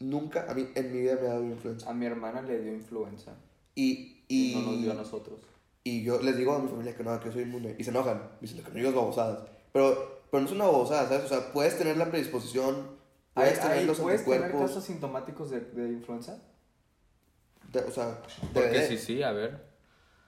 [0.00, 1.88] Nunca a mí en mi vida me ha dado influenza.
[1.88, 3.32] A mi hermana le dio influenza.
[3.74, 5.40] Y, Y y, no nos dio a nosotros.
[5.84, 7.76] y yo les digo a mi familia que no, que yo soy inmune.
[7.78, 9.48] Y se enojan, diciendo que no digas babosadas.
[9.72, 11.24] Pero, pero no es una babosada, ¿sabes?
[11.24, 12.88] O sea, puedes tener la predisposición,
[13.34, 14.70] puedes ¿Hay- tener hay- los ¿Puedes tener anticuerpos.
[14.72, 16.38] casos sintomáticos de, de influenza?
[17.72, 18.20] de- o sea,
[18.52, 19.71] Porque de- sí, sí, a ver.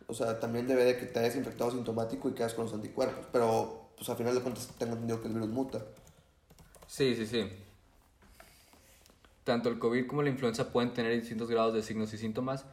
[0.06, 3.26] O sea, también debe de que te hayas infectado sintomático y quedas con los anticuerpos.
[3.32, 5.84] Pero, pues al final de cuentas, tengo entendido que el virus muta.
[6.86, 7.48] Sí, sí, sí.
[9.44, 12.64] Tanto el COVID como la influenza pueden tener distintos grados de signos y síntomas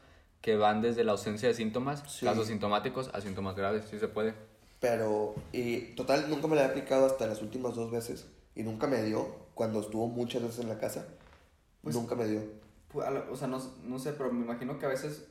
[0.41, 2.25] que van desde la ausencia de síntomas, Sí.
[2.25, 4.33] casos sintomáticos, a síntomas graves, sí se puede.
[4.79, 8.25] Pero, y total, nunca me la he aplicado hasta las últimas dos veces.
[8.55, 11.05] Y nunca me dio, cuando estuvo muchas veces en la casa.
[11.83, 12.41] Pues- nunca me dio.
[12.91, 15.23] Pu- a lo- O sea, no, no sé, pero me imagino que a veces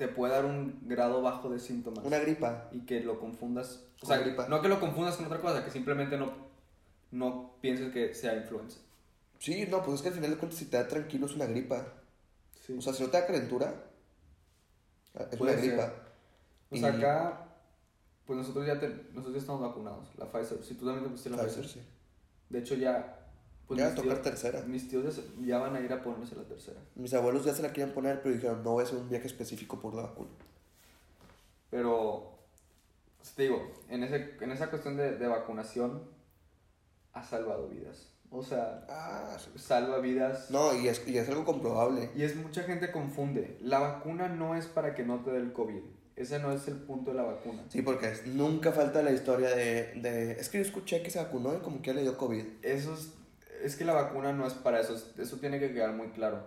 [0.00, 2.02] te puede dar un grado bajo de síntomas.
[2.06, 2.70] Una gripa.
[2.72, 3.84] Y que lo confundas.
[4.00, 4.48] O sea, gripa.
[4.48, 6.32] no que lo confundas con otra cosa, que simplemente no,
[7.10, 8.78] no pienses que sea influenza.
[9.38, 11.44] Sí, no, pues es que al final de cuentas, si te da tranquilo, es una
[11.44, 11.86] gripa.
[12.66, 12.74] Sí.
[12.78, 13.74] O sea, si no te da calentura,
[15.30, 15.92] es Puede una gripa.
[16.70, 17.44] O sea, Y- acá,
[18.24, 20.64] pues nosotros ya, te- nosotros ya estamos vacunados, la Pfizer.
[20.64, 21.60] Si tú también te pusiste la Pfizer.
[21.64, 21.88] Pfizer, sí.
[22.48, 23.19] De hecho, ya
[23.70, 24.62] Pues ya va a tocar tíos- tercera.
[24.66, 26.80] Mis tíos ya van a ir a ponerse la tercera.
[26.96, 29.94] Mis abuelos ya se la quieren poner, pero dijeron, no hacer un viaje específico por
[29.94, 30.30] la vacuna.
[31.70, 32.32] Pero,
[33.36, 36.02] te digo, en, ese, en esa cuestión de, de vacunación,
[37.12, 38.08] ha salvado vidas.
[38.32, 40.50] O sea, Ah, salva vidas.
[40.50, 42.10] No, y es, y es algo comprobable.
[42.16, 43.56] Y es mucha gente confunde.
[43.60, 45.82] La vacuna no es para que no te dé el COVID.
[46.16, 47.64] Ese no es el punto de la vacuna.
[47.68, 50.32] Sí, porque es- nunca falta la historia de, de...
[50.32, 52.44] Es que yo escuché que se vacunó y como que le dio COVID.
[52.62, 53.12] Eso es,
[53.62, 54.94] es que la vacuna no es para eso.
[54.94, 56.44] es- Eso tiene que quedar muy claro.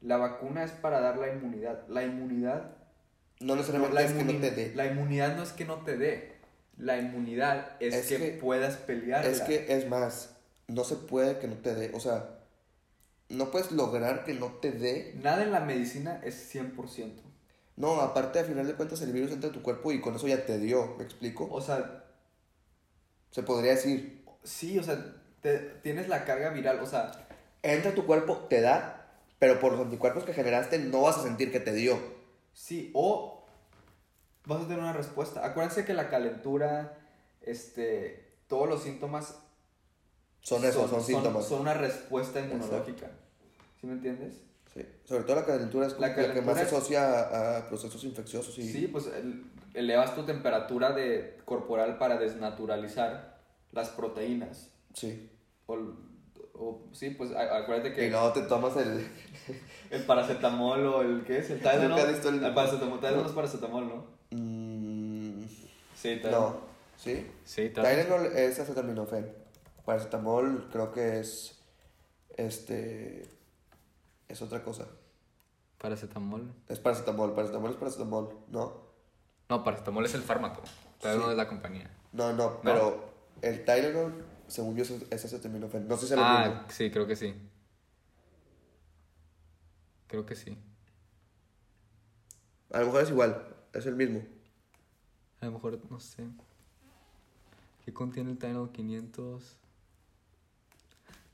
[0.00, 1.86] La vacuna es para dar la inmunidad.
[1.88, 2.72] La inmunidad
[3.40, 4.72] No No, necesariamente la, es que no te dé.
[4.74, 6.36] la inmunidad no es que no te dé.
[6.78, 9.26] La inmunidad es, Es que, que- puedas pelear.
[9.26, 10.36] Es que es más,
[10.68, 11.90] no se puede que no te dé.
[11.94, 12.30] O sea,
[13.28, 15.14] no puedes lograr que no te dé.
[15.22, 17.22] Nada en la medicina es 100%.
[17.76, 20.26] No, aparte, al final de cuentas, el virus entra en tu cuerpo y con eso
[20.28, 20.94] ya te dio.
[20.96, 21.46] ¿Me explico?
[21.50, 22.04] O sea,
[23.30, 25.14] Se podría decir, sí, o sea,
[25.46, 26.80] te- tienes la carga viral.
[26.80, 27.12] O sea,
[27.62, 29.06] entra tu cuerpo, te da,
[29.38, 31.98] pero por los anticuerpos que generaste no vas a sentir que te dio.
[32.52, 33.44] sí, o
[34.46, 35.44] vas a tener una respuesta.
[35.46, 36.98] Acuérdense que la calentura,
[37.42, 39.38] este, todos los síntomas
[40.40, 41.46] Son esos, son, síntomas.
[41.46, 43.10] Son una respuesta inmunológica.
[43.80, 44.34] ¿Sí me entiendes?
[44.74, 44.84] Sí.
[45.04, 48.58] Sobre todo la calentura es La la, que calentura más se asocia a, procesos infecciosos
[48.58, 53.38] y Sí, pues el- elevas tu temperatura de corporal para desnaturalizar
[53.72, 54.70] las proteínas.
[54.94, 55.30] sí.
[55.66, 55.76] O,
[56.54, 59.06] o- sí, pues acuérdate que Y luego te tomas el...
[59.90, 61.50] el paracetamol o el ¿qué es?
[61.50, 61.90] El Tylenol.
[61.90, 63.28] Nunca he visto el- el paracetamol, Tylenol No.
[63.28, 64.06] es paracetamol, ¿no?
[64.30, 65.44] Mm,
[65.94, 66.30] Sí, Tylenol.
[66.40, 66.60] no,
[66.96, 67.26] ¿sí?
[67.44, 69.32] Sí, Tylenol es acetaminofén.
[69.84, 71.58] Paracetamol creo que es...
[72.36, 73.22] Este...
[74.28, 74.86] Es otra cosa.
[75.78, 76.52] Paracetamol.
[76.68, 78.86] Es paracetamol, paracetamol es paracetamol, ¿no?
[79.48, 80.62] No, paracetamol es el fármaco.
[81.00, 81.90] Tylenol es la compañía.
[82.12, 83.04] No, no, pero
[83.42, 85.88] el Tylenol, según yo, es, acetaminofén.
[85.88, 86.54] No sé si es lo mismo.
[86.54, 87.34] Ah, sí, creo que sí.
[90.06, 90.56] Creo que sí.
[92.72, 94.22] A lo mejor es igual, es el mismo.
[95.40, 96.24] A lo mejor, no sé.
[97.84, 99.56] ¿Qué contiene el Tylenol 500?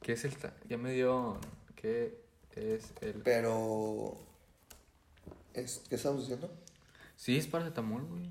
[0.03, 0.33] ¿Qué es el...
[0.69, 1.39] Ya me dio...
[1.77, 2.19] ¿Qué
[2.55, 3.23] es el...?
[3.23, 4.17] Pero...
[5.55, 6.51] Es, ¿Qué estamos diciendo?
[7.17, 8.29] Sí, es paracetamol, güey.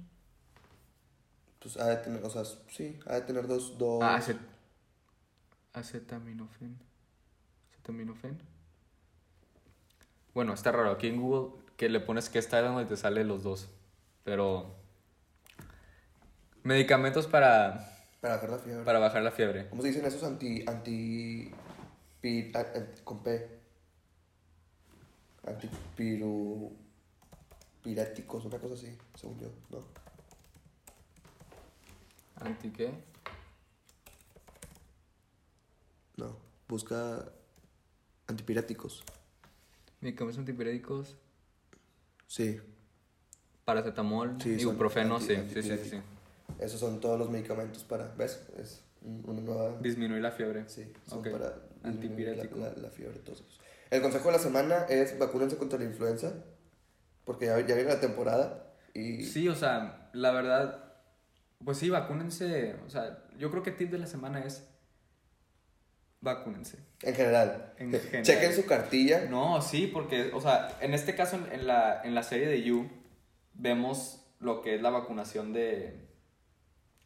[1.59, 4.01] Pues ha de tener, o sea, sí, ha de tener dos, dos...
[4.03, 4.19] Ah.
[5.73, 6.77] Acetaminofén.
[7.71, 8.37] Acetaminofén.
[10.33, 10.91] Bueno, está raro.
[10.91, 13.69] Aquí en Google que le pones que es Tylenol y te sale los dos.
[14.23, 14.75] Pero...
[16.63, 17.87] Medicamentos para,
[18.21, 18.83] Para bajar la fiebre.
[18.85, 19.67] para bajar la fiebre.
[19.69, 20.63] ¿Cómo se dicen esos anti...
[20.67, 21.51] anti...
[22.21, 23.59] pi- a- anti- con P?
[25.47, 26.77] Antipiru...
[27.83, 29.79] Piréticos, una cosa así, según yo, ¿no?
[32.35, 32.93] ¿Anti qué?
[36.17, 37.25] No, busca
[38.27, 39.03] antipiréticos.
[40.01, 41.17] Medicamentos antipiréticos.
[42.27, 42.59] Sí,
[43.65, 46.01] Paracetamol, Sí, ibuprofeno, anti- sí, sí, sí, sí,
[46.59, 48.07] esos son todos los medicamentos para...
[48.15, 48.41] ¿Ves?
[48.57, 49.77] Es un- una nueva...
[49.81, 50.67] Disminuir la fiebre.
[50.67, 52.57] Sí, son para Antipirético.
[52.57, 53.59] La, la, la fiebre, todos esos.
[53.89, 56.33] El consejo de la semana es vacúnense contra la influenza,
[57.25, 59.23] porque ya, ya viene la temporada y...
[59.25, 60.93] Sí, o sea, la verdad,
[61.63, 62.75] pues sí, vacúnense.
[62.85, 64.67] O sea, yo creo que el tip de la semana es
[66.21, 66.77] vacúnense.
[67.01, 67.73] En general.
[67.77, 68.23] En general.
[68.23, 69.25] Chequen su cartilla.
[69.29, 72.89] No, sí, porque, o sea, en este caso, en, la, en la serie de You,
[73.53, 75.99] vemos lo que es la vacunación de,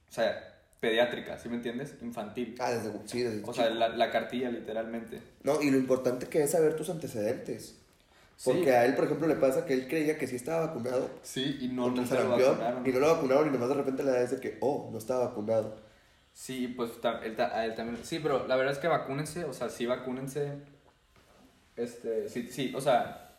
[0.10, 1.95] o sea, pediátrica, ¿sí me entiendes?
[2.01, 2.56] Infantil.
[2.60, 2.91] Ah, desde...
[3.08, 5.19] Sí, desde O sea, la, la cartilla, literalmente.
[5.43, 7.82] No, y lo importante que es saber tus antecedentes.
[8.38, 8.51] Sí.
[8.51, 11.58] Porque a él, por ejemplo, le pasa que él creía que sí estaba vacunado Sí,
[11.62, 12.86] y no, nunca lo vacunaron.
[12.86, 15.28] y no lo vacunaron y nomás de repente le da ese que, oh, no estaba
[15.28, 15.78] vacunado.
[16.36, 16.91] Sí, pues
[17.24, 17.98] él, él también.
[18.04, 20.60] Sí, pero la verdad es que vacúnense, o sea, sí vacúnense.
[21.78, 23.38] Este, sí, sí, o sea,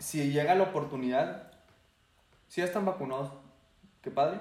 [0.00, 1.52] si llega la oportunidad,
[2.48, 3.30] si ya están vacunados,
[4.02, 4.40] qué padre.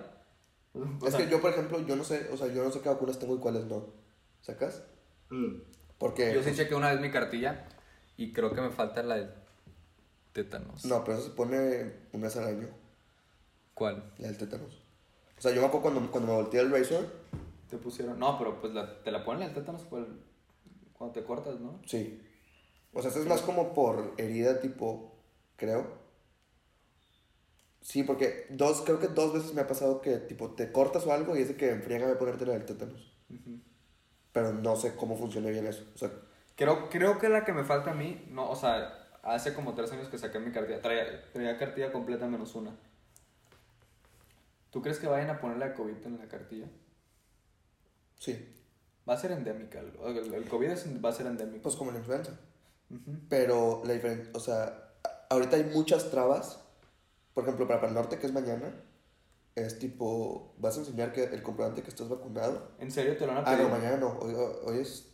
[0.74, 2.82] O es sea, que yo, por ejemplo, yo no sé, o sea, yo no sé
[2.82, 3.86] qué vacunas tengo y cuáles no.
[4.42, 4.84] ¿Sacas?
[6.00, 6.34] Porque...
[6.34, 7.68] yo sí chequé una vez mi cartilla
[8.18, 9.30] y creo que me falta la de
[10.34, 10.84] tétanos.
[10.84, 12.70] No, pero eso se pone un mes al año,
[13.76, 14.12] ¿Cuál?
[14.18, 14.79] la del tétanos.
[15.40, 17.08] O sea, yo me acuerdo cuando, cuando me volteé el Razor,
[17.70, 18.20] Te pusieron.
[18.20, 20.20] No, pero pues la- te la ponen el tétanos por el-
[20.94, 21.80] cuando te cortas, ¿no?
[21.88, 22.22] sí.
[22.92, 25.16] O sea, esto es más como por herida tipo,
[25.56, 25.86] creo.
[27.82, 31.14] Sí, porque dos, creo que dos veces me ha pasado que tipo te cortas o
[31.14, 33.14] algo y es de que enfriega a ponerte la del tétanos.
[34.34, 35.84] Pero no sé cómo funciona bien eso.
[35.94, 36.12] O sea,
[36.56, 39.92] Creo, creo que la que me falta a mí, no, o sea, hace como tres
[39.94, 42.76] años que saqué mi cartilla, traía, traía cartilla completa menos una.
[44.72, 46.68] ¿Tú crees que vayan a poner la COVID en la cartilla?
[48.20, 48.56] sí.
[49.08, 49.80] Va a ser endémica.
[49.80, 51.64] El, COVID es- va a ser endémico.
[51.64, 52.32] Pues como la influenza.
[52.92, 53.18] Ujú.
[53.28, 54.92] Pero la diferencia, o sea,
[55.32, 56.60] ahorita hay muchas trabas.
[57.34, 58.72] Por ejemplo, para el norte, que es mañana,
[59.56, 62.70] es tipo, vas a enseñar que el comprobante que estás vacunado.
[62.78, 63.64] ¿En serio te lo van a Ah, pedir?
[63.68, 64.20] no, mañana no.
[64.20, 65.10] Hoy, hoy es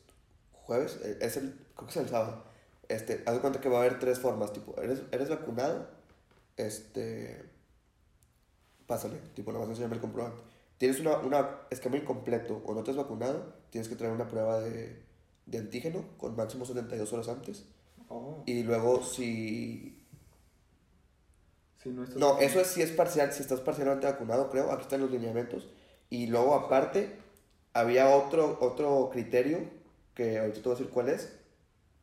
[0.52, 2.44] jueves, eh, es el, creo que es el sábado.
[2.90, 5.88] Este, haz de cuenta que va a haber tres formas, tipo, eres, eres vacunado,
[6.58, 7.50] este,
[8.88, 10.42] pásale, tipo, nada más enseñame el comprobante.
[10.78, 14.60] Tienes una, una esquema incompleto o no te has vacunado, tienes que traer una prueba
[14.60, 15.02] de,
[15.46, 17.66] de antígeno con máximo 72 horas antes.
[18.10, 18.44] Oh.
[18.46, 20.02] Y luego si...
[21.82, 24.84] Sí, no, estás- No, eso es si es parcial, si estás parcialmente vacunado, creo, aquí
[24.84, 25.68] están los lineamientos.
[26.10, 27.16] Y luego aparte,
[27.74, 29.60] había otro, otro criterio,
[30.14, 31.34] que ahorita te voy a decir cuál es,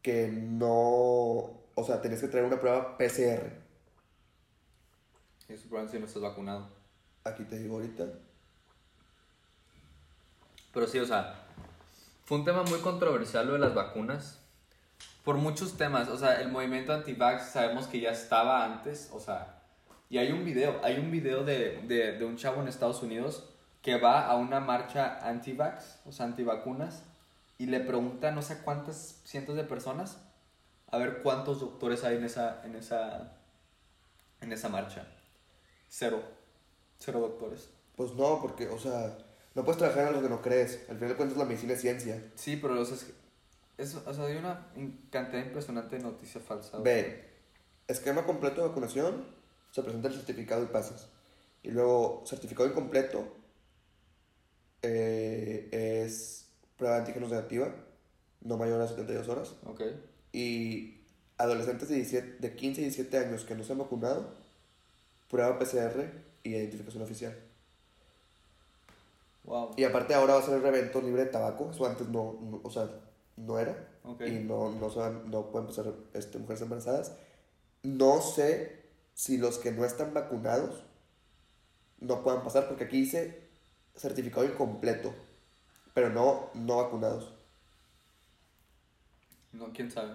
[0.03, 1.61] que no...
[1.75, 3.53] O sea, tenías que traer una prueba PCR.
[5.53, 6.69] Eso probablemente si no estás vacunado.
[7.25, 8.05] Aquí te digo ahorita.
[10.73, 11.35] Pero sí, o sea,
[12.25, 14.39] fue un tema muy controversial lo de las vacunas.
[15.25, 19.63] Por muchos temas, o sea, el movimiento anti-vax sabemos que ya estaba antes, o sea,
[20.11, 23.45] y hay un video, hay un video de, de, de un chavo en Estados Unidos
[23.83, 27.05] que va a una marcha anti-vax, o sea, antivacunas,
[27.59, 30.19] y le pregunta no sé cuántas cientos de personas
[30.93, 33.33] a ver cuántos doctores hay en esa, en esa,
[34.43, 35.07] en esa marcha.
[35.95, 36.23] Cero,
[37.01, 37.69] cero doctores.
[37.97, 39.19] Pues no, porque, o sea,
[39.55, 40.87] no puedes trabajar en algo que no crees.
[40.89, 42.33] Al final de cuentas la medicina es ciencia.
[42.35, 43.13] Sí, pero o sea, es,
[43.77, 44.69] es- o sea, hay una
[45.11, 46.83] cantidad impresionante de noticias falsas.
[46.83, 47.29] Ve,
[47.89, 49.27] esquema completo de vacunación,
[49.71, 51.11] se presenta el certificado y pasas.
[51.63, 53.37] Y luego, certificado incompleto
[54.81, 55.69] eh,
[56.07, 56.47] es
[56.79, 57.71] prueba de antígenos negativa,
[58.41, 59.57] no mayor a 72 horas.
[59.67, 59.83] Ok.
[60.33, 61.03] Y
[61.37, 64.41] adolescentes de, 17 de 15 y 17 años que no se han vacunado,
[65.33, 66.13] prueba PCR
[66.45, 67.37] y identificación oficial.
[69.45, 69.73] Wow.
[69.77, 72.61] Y aparte ahora va a ser el evento libre de tabaco, eso antes no, no-
[72.63, 72.89] o sea,
[73.37, 73.89] no era.
[74.05, 74.21] Ok.
[74.23, 77.13] Y no, no, se van- no pueden pasar este, mujeres embarazadas.
[77.83, 78.83] No sé
[79.15, 80.85] si los que no están vacunados
[82.01, 83.49] no puedan pasar, porque aquí dice
[83.97, 85.15] certificado incompleto,
[85.95, 87.33] pero no, no vacunados.
[89.53, 90.15] No, quién sabe.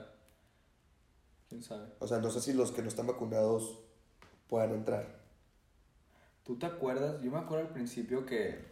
[1.50, 1.88] Quién sabe.
[2.00, 3.80] O sea, no sé si los que no están vacunados
[4.48, 5.18] puedan entrar.
[6.44, 7.22] ¿Tú te acuerdas?
[7.22, 8.66] Yo me acuerdo al principio que.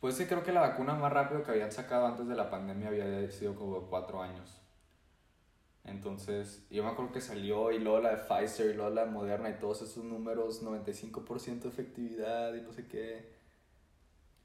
[0.00, 2.88] Pues sí, creo que la vacuna más rápido que habían sacado antes de la pandemia
[2.88, 4.60] había sido como cuatro años.
[5.84, 9.10] Entonces, yo me acuerdo que salió y luego la de Pfizer y luego la de
[9.10, 13.30] Moderna y todos esos números, 95% de efectividad y no sé qué.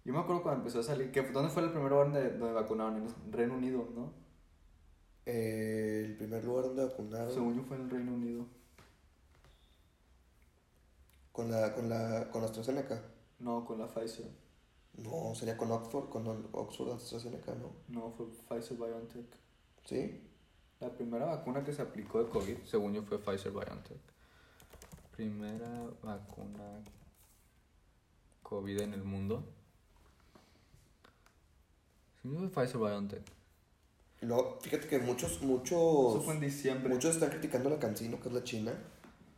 [0.04, 2.54] Yo me acuerdo cuando empezó a salir, que, ¿dónde fue el primer lugar donde, donde
[2.54, 2.98] vacunaron?
[2.98, 4.14] En Reino Unido, ¿no?
[5.26, 8.46] Eh, el primer lugar donde vacunaron Según yo fue en el Reino Unido.
[11.36, 13.02] Con la, con la, con AstraZeneca.
[13.40, 14.26] No, con la Pfizer.
[14.94, 17.74] No, sería con Oxford, con Oxford AstraZeneca, ¿no?
[17.90, 19.26] No, fue Pfizer BioNTech.
[19.84, 20.22] ¿Sí?
[20.80, 24.00] La primera vacuna que se aplicó de COVID, según yo, fue Pfizer BioNTech.
[25.12, 26.82] Primera vacuna
[28.44, 29.44] COVID en el mundo.
[32.22, 33.24] Según yo, fue Pfizer BioNTech.
[34.22, 36.24] Luego, fíjate que muchos, Eso muchos...
[36.24, 36.94] fue en diciembre.
[36.94, 38.74] Muchos están criticando a la Cancino, que es la China.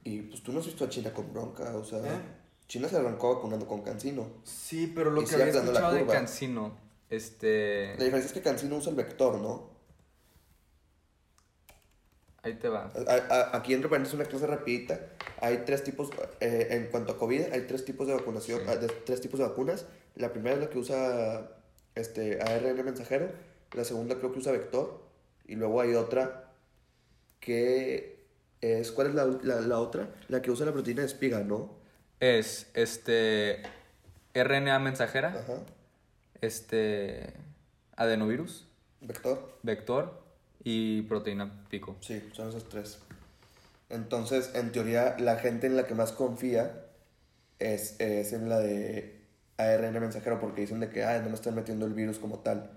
[0.04, 2.22] Y pues tú no has visto a China con bronca, o sea, ¿Eh?
[2.68, 4.28] China se arrancó vacunando con Cancino.
[4.44, 6.06] Sí, pero lo que había escuchado de.
[6.06, 6.78] Cancino,
[7.10, 7.96] este...
[7.98, 9.70] La diferencia es que Cancino usa el vector, ¿no?
[12.44, 12.92] Ahí te va.
[13.08, 15.00] A- a- aquí en repente es una clase rapidita.
[15.42, 18.66] Hay tres tipos, eh, en cuanto a COVID, hay tres tipos de vacunación, Sí.
[18.70, 19.86] ah, de- tres tipos de vacunas.
[20.16, 21.52] La primera es la que usa
[21.96, 23.30] este, ARN mensajero,
[23.74, 25.04] la segunda creo que usa vector,
[25.48, 26.54] y luego hay otra
[27.40, 28.17] que
[28.62, 30.10] es, ¿cuál es la, la, la otra?
[30.30, 31.76] La que usa la proteína de espiga, ¿no?
[32.20, 33.62] Es, este...
[34.34, 35.62] RNA mensajera, Ajá,
[36.42, 37.34] este...
[37.96, 38.68] Adenovirus,
[39.02, 39.58] vector.
[39.64, 40.22] vector
[40.64, 41.96] y proteína pico.
[42.02, 43.00] Sí, son esas tres.
[43.90, 46.86] Entonces, en teoría, la gente en la que más confía
[47.58, 49.20] es, es en la de
[49.58, 52.70] ARN mensajero, porque dicen de que, ah, no me están metiendo el virus como tal.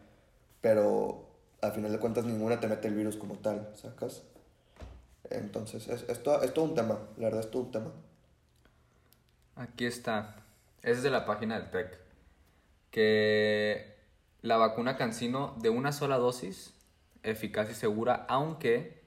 [0.62, 1.28] Pero
[1.60, 4.22] al final de cuentas, ninguna te mete el virus como tal, ¿sacas?
[5.30, 7.92] Entonces, es, es, todo, es todo un tema, la verdad es todo un tema.
[9.56, 10.36] Aquí está.
[10.82, 11.98] Es de la página del TEC.
[12.90, 13.96] Que
[14.42, 16.74] la vacuna Cancino de una sola dosis,
[17.22, 19.02] eficaz y segura, aunque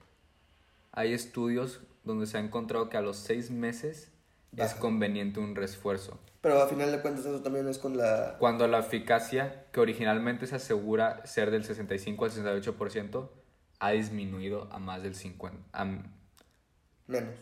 [0.92, 4.12] hay estudios donde se ha encontrado que a los seis meses
[4.52, 4.80] es Baja.
[4.80, 6.20] conveniente un refuerzo.
[6.42, 8.36] Pero al final de cuentas, eso también es con la.
[8.38, 13.30] Cuando la eficacia, que originalmente se asegura ser del 65 al 68%,
[13.84, 15.52] ha disminuido a más del 50%.
[15.74, 15.86] A,
[17.08, 17.36] Menos.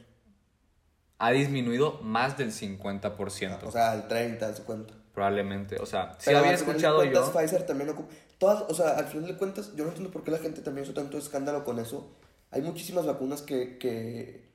[1.19, 3.63] ha disminuido más del 50%.
[3.63, 4.93] O sea, al 30, al 50.
[5.13, 5.77] probablemente.
[5.79, 7.31] O sea, si había al final de cuentas, yo.
[7.31, 8.11] Pfizer también ocupa.
[8.39, 10.85] Todas, o sea, al final de cuentas, yo no entiendo por qué la gente también
[10.85, 12.17] hizo tanto escándalo con eso.
[12.49, 14.51] Hay muchísimas vacunas que, que,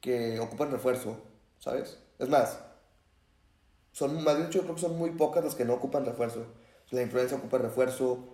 [0.00, 1.22] que ocupan refuerzo,
[1.60, 2.00] ¿sabes?
[2.18, 2.58] Es más,
[3.92, 6.46] son, más bien yo creo que son muy pocas las que no ocupan refuerzo.
[6.90, 8.31] La influenza ocupa refuerzo,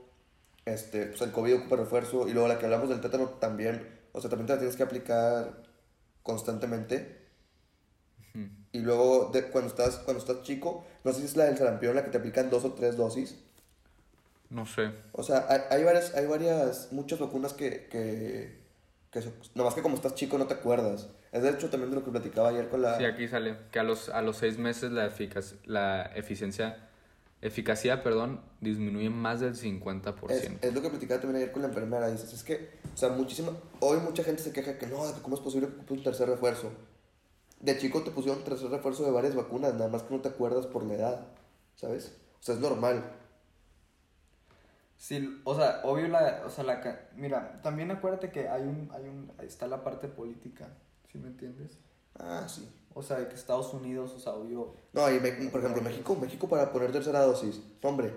[0.73, 4.21] este, pues el COVID ocupa refuerzo, y luego la que hablamos del tétano también, o
[4.21, 5.63] sea, también te la tienes que aplicar
[6.23, 7.19] constantemente.
[8.71, 11.97] Y luego, de, cuando, estás, cuando estás chico, no sé si es la del sarampión
[11.97, 13.43] la que te aplican dos o tres dosis.
[14.51, 14.93] No sé.
[15.13, 18.63] O sea, hay, hay varias, hay varias, muchas vacunas que, que,
[19.11, 21.09] que son- nomás que como estás chico no te acuerdas.
[21.33, 22.97] Es de hecho también de lo que platicaba ayer con la...
[22.99, 26.88] Sí, aquí sale que a los, a los seis meses la, eficac la eficiencia,
[27.41, 30.31] eficacia perdón, disminuye más del 50%.
[30.31, 32.09] Es, es lo que platicaba también ayer con la enfermera.
[32.09, 33.53] Dices, es que, o sea, muchísima.
[33.81, 36.71] Hoy mucha gente se queja que no, cómo es posible que ocupes un tercer refuerzo.
[37.61, 40.67] De chico te pusieron tercer refuerzo de varias vacunas, nada más que no te acuerdas
[40.67, 41.27] por la edad,
[41.77, 42.17] ¿sabes?
[42.41, 43.05] O sea, es normal.
[44.97, 48.91] Sí, o sea, obvio la, o sea, la, ca- mira, también acuérdate que hay un,
[48.93, 50.69] hay un, ahí está la parte política,
[51.13, 51.79] ¿sí me entiendes?
[52.19, 52.69] Ah, sí.
[52.95, 56.17] O sea, de que Estados Unidos, o sea, obvio, No, y Me- por ejemplo, México,
[56.17, 57.61] México para poner tercera dosis.
[57.83, 58.13] No, Hombre,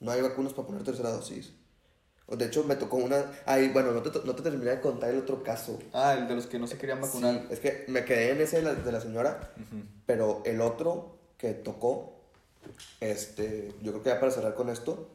[0.00, 1.52] no hay vacunas para poner tercera dosis.
[2.28, 3.30] De hecho, me tocó una.
[3.46, 5.78] Ay, bueno, no te, no te terminé de contar el otro caso.
[5.92, 7.34] ah, el de los que no se querían vacunar.
[7.34, 9.82] Sí, es que me quedé en ese de la, de la señora, Ujú.
[10.06, 12.14] pero el otro que tocó,
[13.00, 15.08] este, yo creo que ya para cerrar con esto,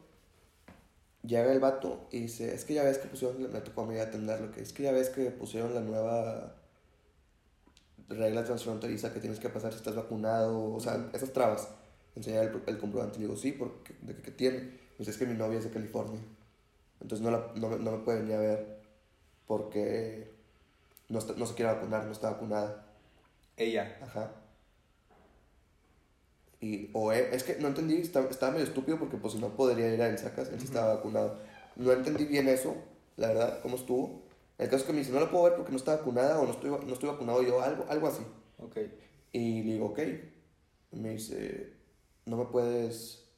[1.22, 3.98] llega el vato y dice, es que ya ves que pusieron, me tocó a mí
[3.98, 6.54] atenderlo, que es que ya ves que pusieron la nueva
[8.08, 11.68] regla transfronteriza que tienes que pasar si estás vacunado, o sea, esas trabas.
[12.16, 14.72] Enseñar el, el comprobante, y digo, sí, porque, ¿de qué, tiene?
[14.98, 16.20] Dice, es que mi novia es de California,
[17.00, 18.78] entonces no, la, no, me- no me puede venir a ver
[19.46, 20.32] porque
[21.08, 22.86] no, está- no se quiere vacunar, no está vacunada.
[23.56, 23.98] Ella.
[24.02, 24.32] Ajá.
[26.60, 29.50] Y, o e- es que no entendí, estaba, estaba medio estúpido porque pues si no
[29.50, 31.38] podría ir a él, sacas, él sí estaba vacunado.
[31.76, 32.74] No entendí bien eso,
[33.16, 34.22] la verdad, cómo estuvo.
[34.58, 36.44] El caso es que me dice, no la puedo ver porque no está vacunada o
[36.44, 38.24] no estoy, no estoy vacunado yo, algo, algo así.
[38.58, 38.76] Ok.
[39.32, 40.00] Y le digo, ok.
[40.92, 41.74] Me dice,
[42.26, 43.30] no me puedes,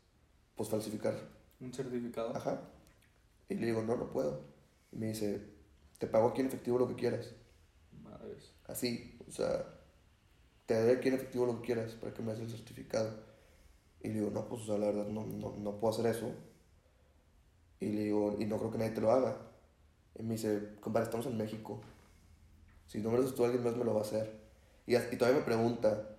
[0.57, 1.15] pues, falsificar.
[1.61, 2.35] Un certificado.
[2.35, 2.63] Ajá.
[3.51, 4.45] Y le digo, no, no puedo.
[4.93, 5.43] Y me dice,
[5.99, 7.35] te pago aquí en efectivo lo que quieras.
[8.03, 8.55] Madres.
[8.67, 9.67] Así, o sea,
[10.65, 13.29] te doy aquí en efectivo lo que quieras para que me hagas el certificado.
[14.03, 16.33] Y le digo, no, pues, o sea, la verdad, no, no, no puedo hacer eso.
[17.79, 19.50] Y le digo, y no creo que nadie te lo haga.
[20.19, 21.81] Y me dice, compadre, estamos en México.
[22.87, 24.41] Si no me lo haces tú, alguien más me lo va a hacer.
[24.87, 26.17] Y, y todavía me pregunta,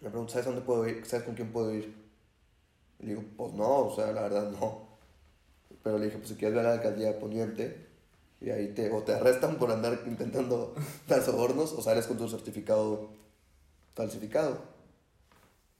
[0.00, 1.04] me pregunta, ¿sabes dónde puedo ir?
[1.04, 1.94] ¿Sabes con quién puedo ir?
[3.00, 4.88] Y le digo, pues no, o sea, la verdad no.
[5.82, 7.88] Pero le dije, pues si quieres ver a la alcaldía poniente,
[8.40, 10.74] y ahí te, o te arrestan por andar intentando
[11.08, 13.10] dar sobornos, o sales con tu certificado
[13.94, 14.62] falsificado.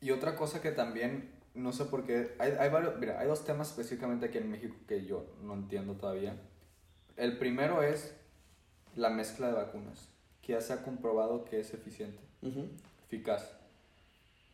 [0.00, 3.44] Y otra cosa que también, no sé por qué, hay, hay varios, mira, hay dos
[3.44, 6.36] temas específicamente aquí en México que yo no entiendo todavía.
[7.18, 8.14] El primero es
[8.96, 10.08] la mezcla de vacunas,
[10.40, 12.20] que ya se ha comprobado que es eficiente,
[13.04, 13.52] eficaz.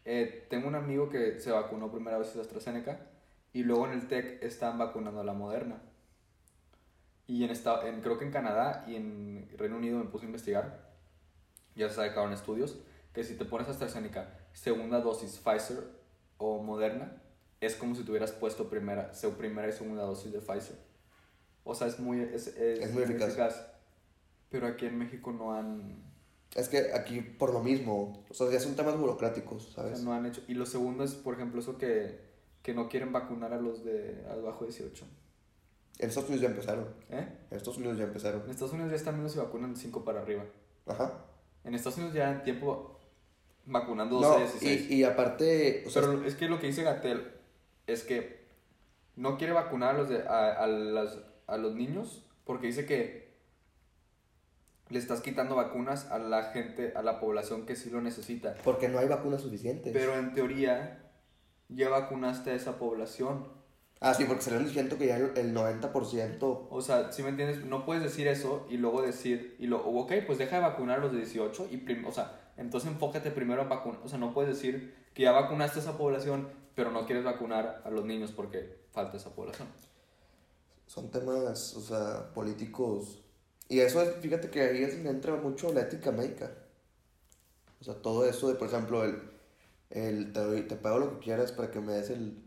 [0.07, 3.01] Eh, tengo un amigo que se vacunó primera vez de AstraZeneca
[3.53, 5.81] y luego en el TEC están vacunando a la Moderna.
[7.27, 10.29] Y en, esta, en creo que en Canadá y en Reino Unido me puse a
[10.29, 10.91] investigar,
[11.75, 12.79] ya se sacaron estudios,
[13.15, 15.85] que si te pones AstraZeneca, segunda dosis Pfizer
[16.39, 17.23] o Moderna,
[17.61, 20.77] es como si tuvieras puesto primera, se- primera y segunda dosis de Pfizer.
[21.65, 23.67] O sea, es muy, es, es, Es muy eficaz.
[24.51, 26.03] Pero aquí en México no han,
[26.55, 30.03] Es que aquí por lo mismo, o sea, ya son temas burocráticos, o sea, ¿sabes?
[30.03, 30.43] no han hecho.
[30.47, 32.21] Y lo segundo es, por ejemplo, eso que,
[32.63, 35.05] que no quieren vacunar a los de abajo de 18.
[35.99, 36.87] En Estados Unidos ya empezaron.
[37.11, 37.27] ¿Eh?
[37.51, 38.43] En Estados Unidos ya empezaron.
[38.45, 40.45] En Estados Unidos ya están viendo si vacunan de 5 para arriba.
[40.87, 41.25] Ajá.
[41.65, 42.99] En Estados Unidos ya en tiempo
[43.67, 44.91] vacunando No, 12 a 16.
[44.91, 47.33] y, y aparte, o sea, Pero es que lo que dice Gatel
[47.87, 48.45] es que
[49.17, 53.35] no quiere vacunar a los, de, a, a las- a los niños porque dice que
[54.91, 58.55] le estás quitando vacunas a la gente, a la población que sí lo necesita.
[58.65, 59.93] porque no hay vacunas suficientes.
[59.93, 61.11] Pero en teoría
[61.69, 63.49] ya vacunaste a esa población.
[64.01, 66.67] Ah, sí, porque salieron diciendo que ya el, el 90%.
[66.69, 70.13] O sea, si me entiendes, no puedes decir eso y luego decir, y lo, ok,
[70.27, 73.63] pues deja de vacunar a los de 18 y, prim- o sea, entonces enfócate primero
[73.63, 74.01] en vacunar.
[74.05, 77.81] O sea, no puedes decir que ya vacunaste a esa población, pero no quieres vacunar
[77.85, 79.69] a los niños porque falta esa población.
[80.87, 83.23] Son temas, o sea, políticos.
[83.69, 86.53] Y eso es, fíjate que ahí es donde entra mucho la ética médica.
[87.81, 89.21] O sea, todo eso de, por ejemplo, el,
[89.91, 92.43] el te, doy- te pago lo que quieras para que me des el...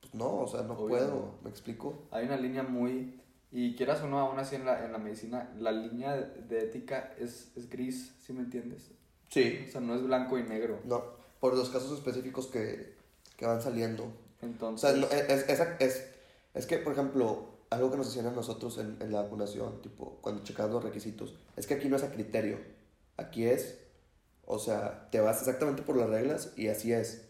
[0.00, 1.34] Pues no, o sea, no Obvio puedo, no.
[1.42, 2.08] ¿me explico?
[2.10, 3.20] Hay una línea muy,
[3.52, 6.60] y quieras o no, aún así en la, en la medicina, la línea de, de
[6.64, 8.90] ética es, es gris, ¿sí me entiendes?
[9.28, 9.64] Sí.
[9.68, 10.78] O sea, no es blanco y negro.
[10.84, 11.02] No,
[11.40, 12.96] por los casos específicos que,
[13.36, 14.04] que van saliendo.
[14.04, 14.10] O
[14.42, 16.10] Entonces, sea, no, es, es, es,
[16.54, 20.18] es que, por ejemplo, algo que nos decían a nosotros en, en la vacunación, tipo,
[20.22, 22.58] cuando checamos los requisitos, es que aquí no es a criterio.
[23.16, 23.78] Aquí es,
[24.46, 27.26] o sea, te vas exactamente por las reglas y así es.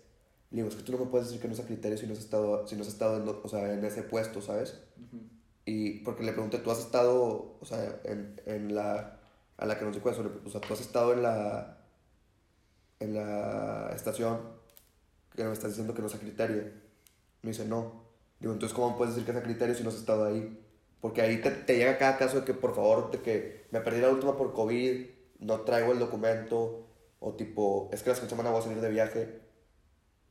[0.50, 2.06] Le Digo, es que tú no me puedes decir que no es a criterio si
[2.06, 4.80] no has estado, si no has estado en, lo- o sea, en ese puesto, ¿sabes?
[4.96, 5.22] ujú.
[5.64, 9.20] Y porque le pregunté, ¿tú has estado, o sea, en, en la,
[9.58, 11.78] a la que nos dijo eso, o sea, tú has estado en la,
[13.00, 14.40] en la estación
[15.36, 16.64] que me estás diciendo que no es a criterio?
[17.42, 18.09] Me dice, no.
[18.40, 20.58] Digo, entonces, ¿cómo puedes decir que es a criterio si no has estado ahí?
[21.00, 24.00] Porque ahí te, te llega cada caso de que, por favor, de que me perdí
[24.00, 25.06] la última por COVID,
[25.40, 26.86] no traigo el documento,
[27.20, 29.40] o tipo, es que la siguiente semana voy a salir de viaje.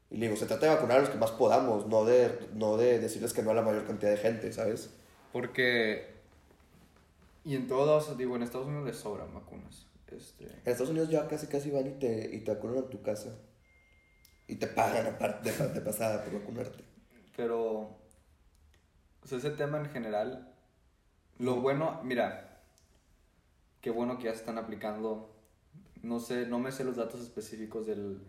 [0.10, 2.78] Y le digo, se trata de vacunar a los que más podamos, no de, no
[2.78, 4.90] de decirles que no a la mayor cantidad de gente, ¿sabes?
[5.32, 6.18] Porque.
[7.46, 9.86] Y en todos, digo, en Estados Unidos les sobran vacunas.
[10.08, 10.46] Este.
[10.46, 13.38] En Estados Unidos ya casi casi van y te, y te vacunan a tu casa.
[14.48, 16.84] Y te pagan aparte de, de pasada por vacunarte.
[17.40, 17.96] Pero.
[19.24, 20.54] O sea, ese tema en general.
[21.38, 22.60] Lo bueno, mira.
[23.80, 25.34] Qué bueno que ya se están aplicando.
[26.02, 28.20] No sé, no me sé los datos específicos del,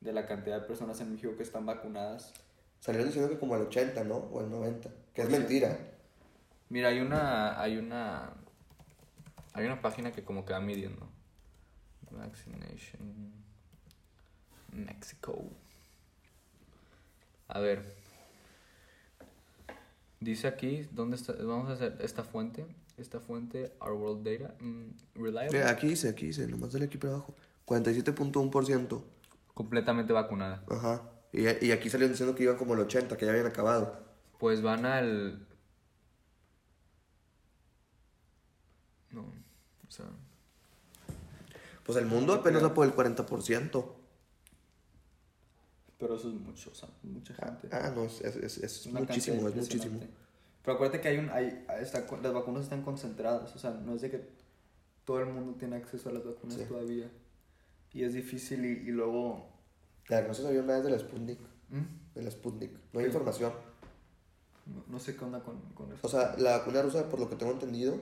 [0.00, 2.32] de la cantidad de personas en México que están vacunadas.
[2.80, 4.16] Salieron diciendo que como el 80, ¿no?
[4.16, 4.88] O el 90.
[5.12, 5.78] Que es Pues mentira.
[6.70, 7.60] Mira, hay una.
[7.60, 8.32] Hay una.
[9.52, 11.06] Hay una página que como que va midiendo.
[12.10, 13.30] Vaccination.
[14.72, 15.50] Mexico.
[17.48, 18.03] A ver.
[20.24, 21.34] Dice aquí, ¿dónde está?
[21.34, 22.64] Vamos a hacer esta fuente.
[22.96, 24.54] Esta fuente, Our World Data.
[24.58, 25.58] mm, reliable.
[25.58, 27.34] Mira, aquí dice, aquí dice, nomás dale aquí para abajo.
[27.66, 29.02] 47.1%.
[29.52, 30.64] Completamente vacunada.
[30.70, 31.02] Ajá.
[31.30, 34.02] Y, y aquí salieron diciendo que iban como el 80, que ya habían acabado.
[34.38, 35.46] Pues van al.
[39.10, 39.22] No,
[39.86, 40.06] o sea.
[41.84, 43.93] Pues el mundo apenas va por el 40%.
[46.04, 47.68] Pero eso es mucho, o sea, mucha gente.
[47.72, 48.22] Ah, no, es,
[48.92, 50.00] muchísimo, es muchísimo.
[50.62, 54.02] Pero acuérdate que hay un, hay, está, las vacunas están concentradas, o sea, no es
[54.02, 54.28] de que
[55.04, 56.64] todo el mundo tiene acceso a las vacunas Sí.
[56.68, 57.10] todavía.
[57.92, 59.48] Y es difícil y, y luego...
[60.08, 61.38] Ya, no se sabía nada de la Sputnik.
[61.70, 62.14] ¿Mm?
[62.14, 62.70] De la Sputnik.
[62.92, 63.10] No hay Sí.
[63.10, 63.52] información.
[64.66, 66.00] No, no sé qué onda con, con eso.
[66.02, 67.96] O sea, la vacuna rusa, por lo que tengo entendido,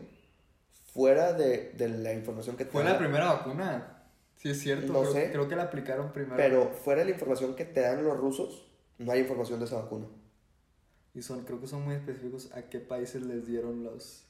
[0.92, 4.01] fuera de, de la información que Fue la primera vacuna.
[4.42, 4.92] Sí, es cierto.
[4.92, 5.30] No creo, sé.
[5.30, 6.36] creo que la aplicaron primero.
[6.36, 8.66] Pero fuera de la información que te dan los rusos,
[8.98, 10.06] no hay información de esa vacuna.
[11.14, 14.24] Y son, creo que son muy específicos a qué países les dieron los,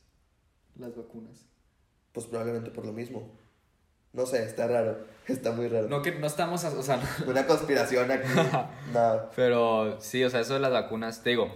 [0.77, 1.47] las vacunas.
[2.13, 3.31] Pues probablemente por lo mismo.
[4.13, 4.99] No sé, está raro.
[5.29, 5.89] Está muy raro.
[5.89, 8.29] No, que no estamos, a- o sea, no- Una conspiración aquí.
[8.93, 9.31] Nada.
[9.35, 11.49] Pero sí, o sea, eso de las vacunas, te digo,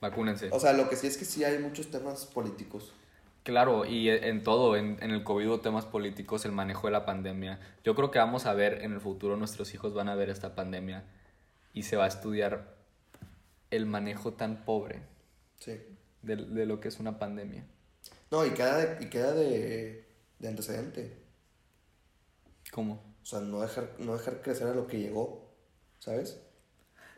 [0.00, 0.48] vacúnense.
[0.50, 2.92] O sea, lo que sí es que sí hay muchos temas políticos.
[3.44, 6.92] Claro, y e- en todo, en, en el COVID hubo temas políticos, el manejo de
[6.92, 7.60] la pandemia.
[7.84, 10.54] Yo creo que vamos a ver en el futuro, nuestros hijos van a ver esta
[10.54, 11.04] pandemia
[11.72, 12.74] y se va a estudiar
[13.70, 15.02] el manejo tan pobre
[15.58, 15.80] Sí.
[16.22, 17.64] de, de lo que es una pandemia.
[18.30, 21.22] No, y queda de, y queda de, de antecedente.
[22.72, 23.14] ¿Cómo?
[23.22, 25.54] O sea, no dejar, no dejar crecer a lo que llegó.
[25.98, 26.40] ¿Sabes?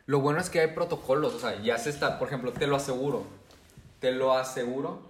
[0.05, 2.77] Lo bueno es que hay protocolos, o sea, ya se está, por ejemplo, te lo
[2.77, 3.25] aseguro,
[3.99, 5.09] te lo aseguro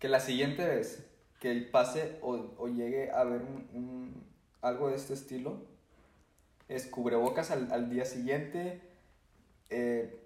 [0.00, 1.06] que la siguiente vez
[1.38, 4.30] que pase o, o llegue a ver un, un-
[4.62, 5.62] algo de este estilo,
[6.68, 8.80] es cubrebocas al, al día siguiente,
[9.70, 10.20] eh,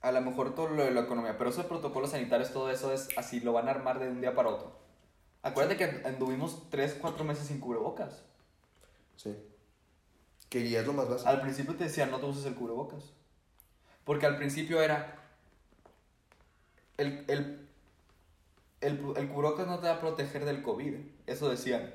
[0.00, 3.08] a lo mejor todo lo de la economía, pero esos protocolos sanitarios, todo eso es
[3.16, 4.78] así, lo van a armar de un día para otro.
[5.42, 8.22] Acuérdate que anduvimos 3, 4 meses sin cubrebocas.
[9.16, 9.36] Sí.
[10.48, 11.28] Que ya es lo más básico.
[11.30, 13.12] Al principio te decían no te uses el cubrebocas.
[14.04, 15.16] Porque al principio era.
[16.96, 17.69] El, el,
[18.80, 20.94] el, el cubrebocas no te va a proteger del COVID.
[21.26, 21.94] Eso decían.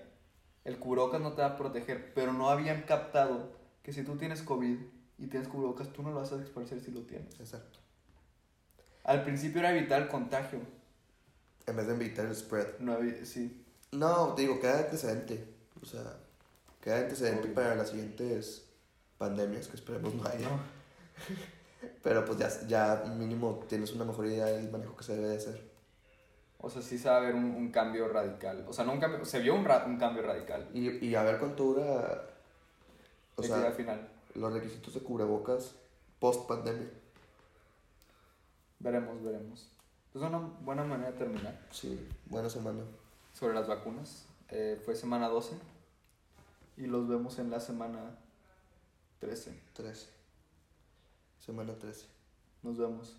[0.63, 2.13] El cubrebocas no te va a proteger.
[2.13, 3.51] Pero no habían captado
[3.83, 4.77] que si tú tienes COVID
[5.17, 7.39] y tienes cubrebocas, tú no lo vas a expresar si lo tienes.
[7.39, 7.79] Exacto.
[9.03, 10.59] Al principio era evitar el contagio.
[11.67, 12.79] En vez de evitar el spread.
[12.79, 13.63] No sí.
[13.91, 15.47] No, te digo, queda de antecedente.
[15.81, 16.17] O sea,
[16.81, 17.53] queda de antecedente Obvio.
[17.53, 18.67] para las siguientes
[19.17, 20.49] pandemias que esperemos no haya.
[20.49, 20.59] No.
[22.03, 25.37] Pero pues ya, ya mínimo tienes una mejor idea del manejo que se debe de
[25.37, 25.74] hacer.
[26.65, 28.65] O sea, sí se va a ver un, un cambio radical.
[28.67, 29.23] O sea, no un cambio.
[29.23, 30.67] Se vio un, ra- un cambio radical.
[30.73, 32.27] Y, y a ver cuánto dura.
[33.35, 34.09] O al sea, final.
[34.33, 35.75] los requisitos de cubrebocas
[36.19, 36.89] post pandemia.
[38.79, 39.67] Veremos, veremos.
[40.15, 41.59] Es una buena manera de terminar.
[41.71, 42.81] Sí, buena semana.
[43.33, 44.25] sobre las vacunas.
[44.49, 45.55] Eh, fue semana 12
[46.77, 48.15] y los vemos en la semana
[49.19, 49.55] 13.
[49.73, 50.07] 13.
[51.39, 52.07] Semana 13.
[52.63, 53.17] Nos vemos.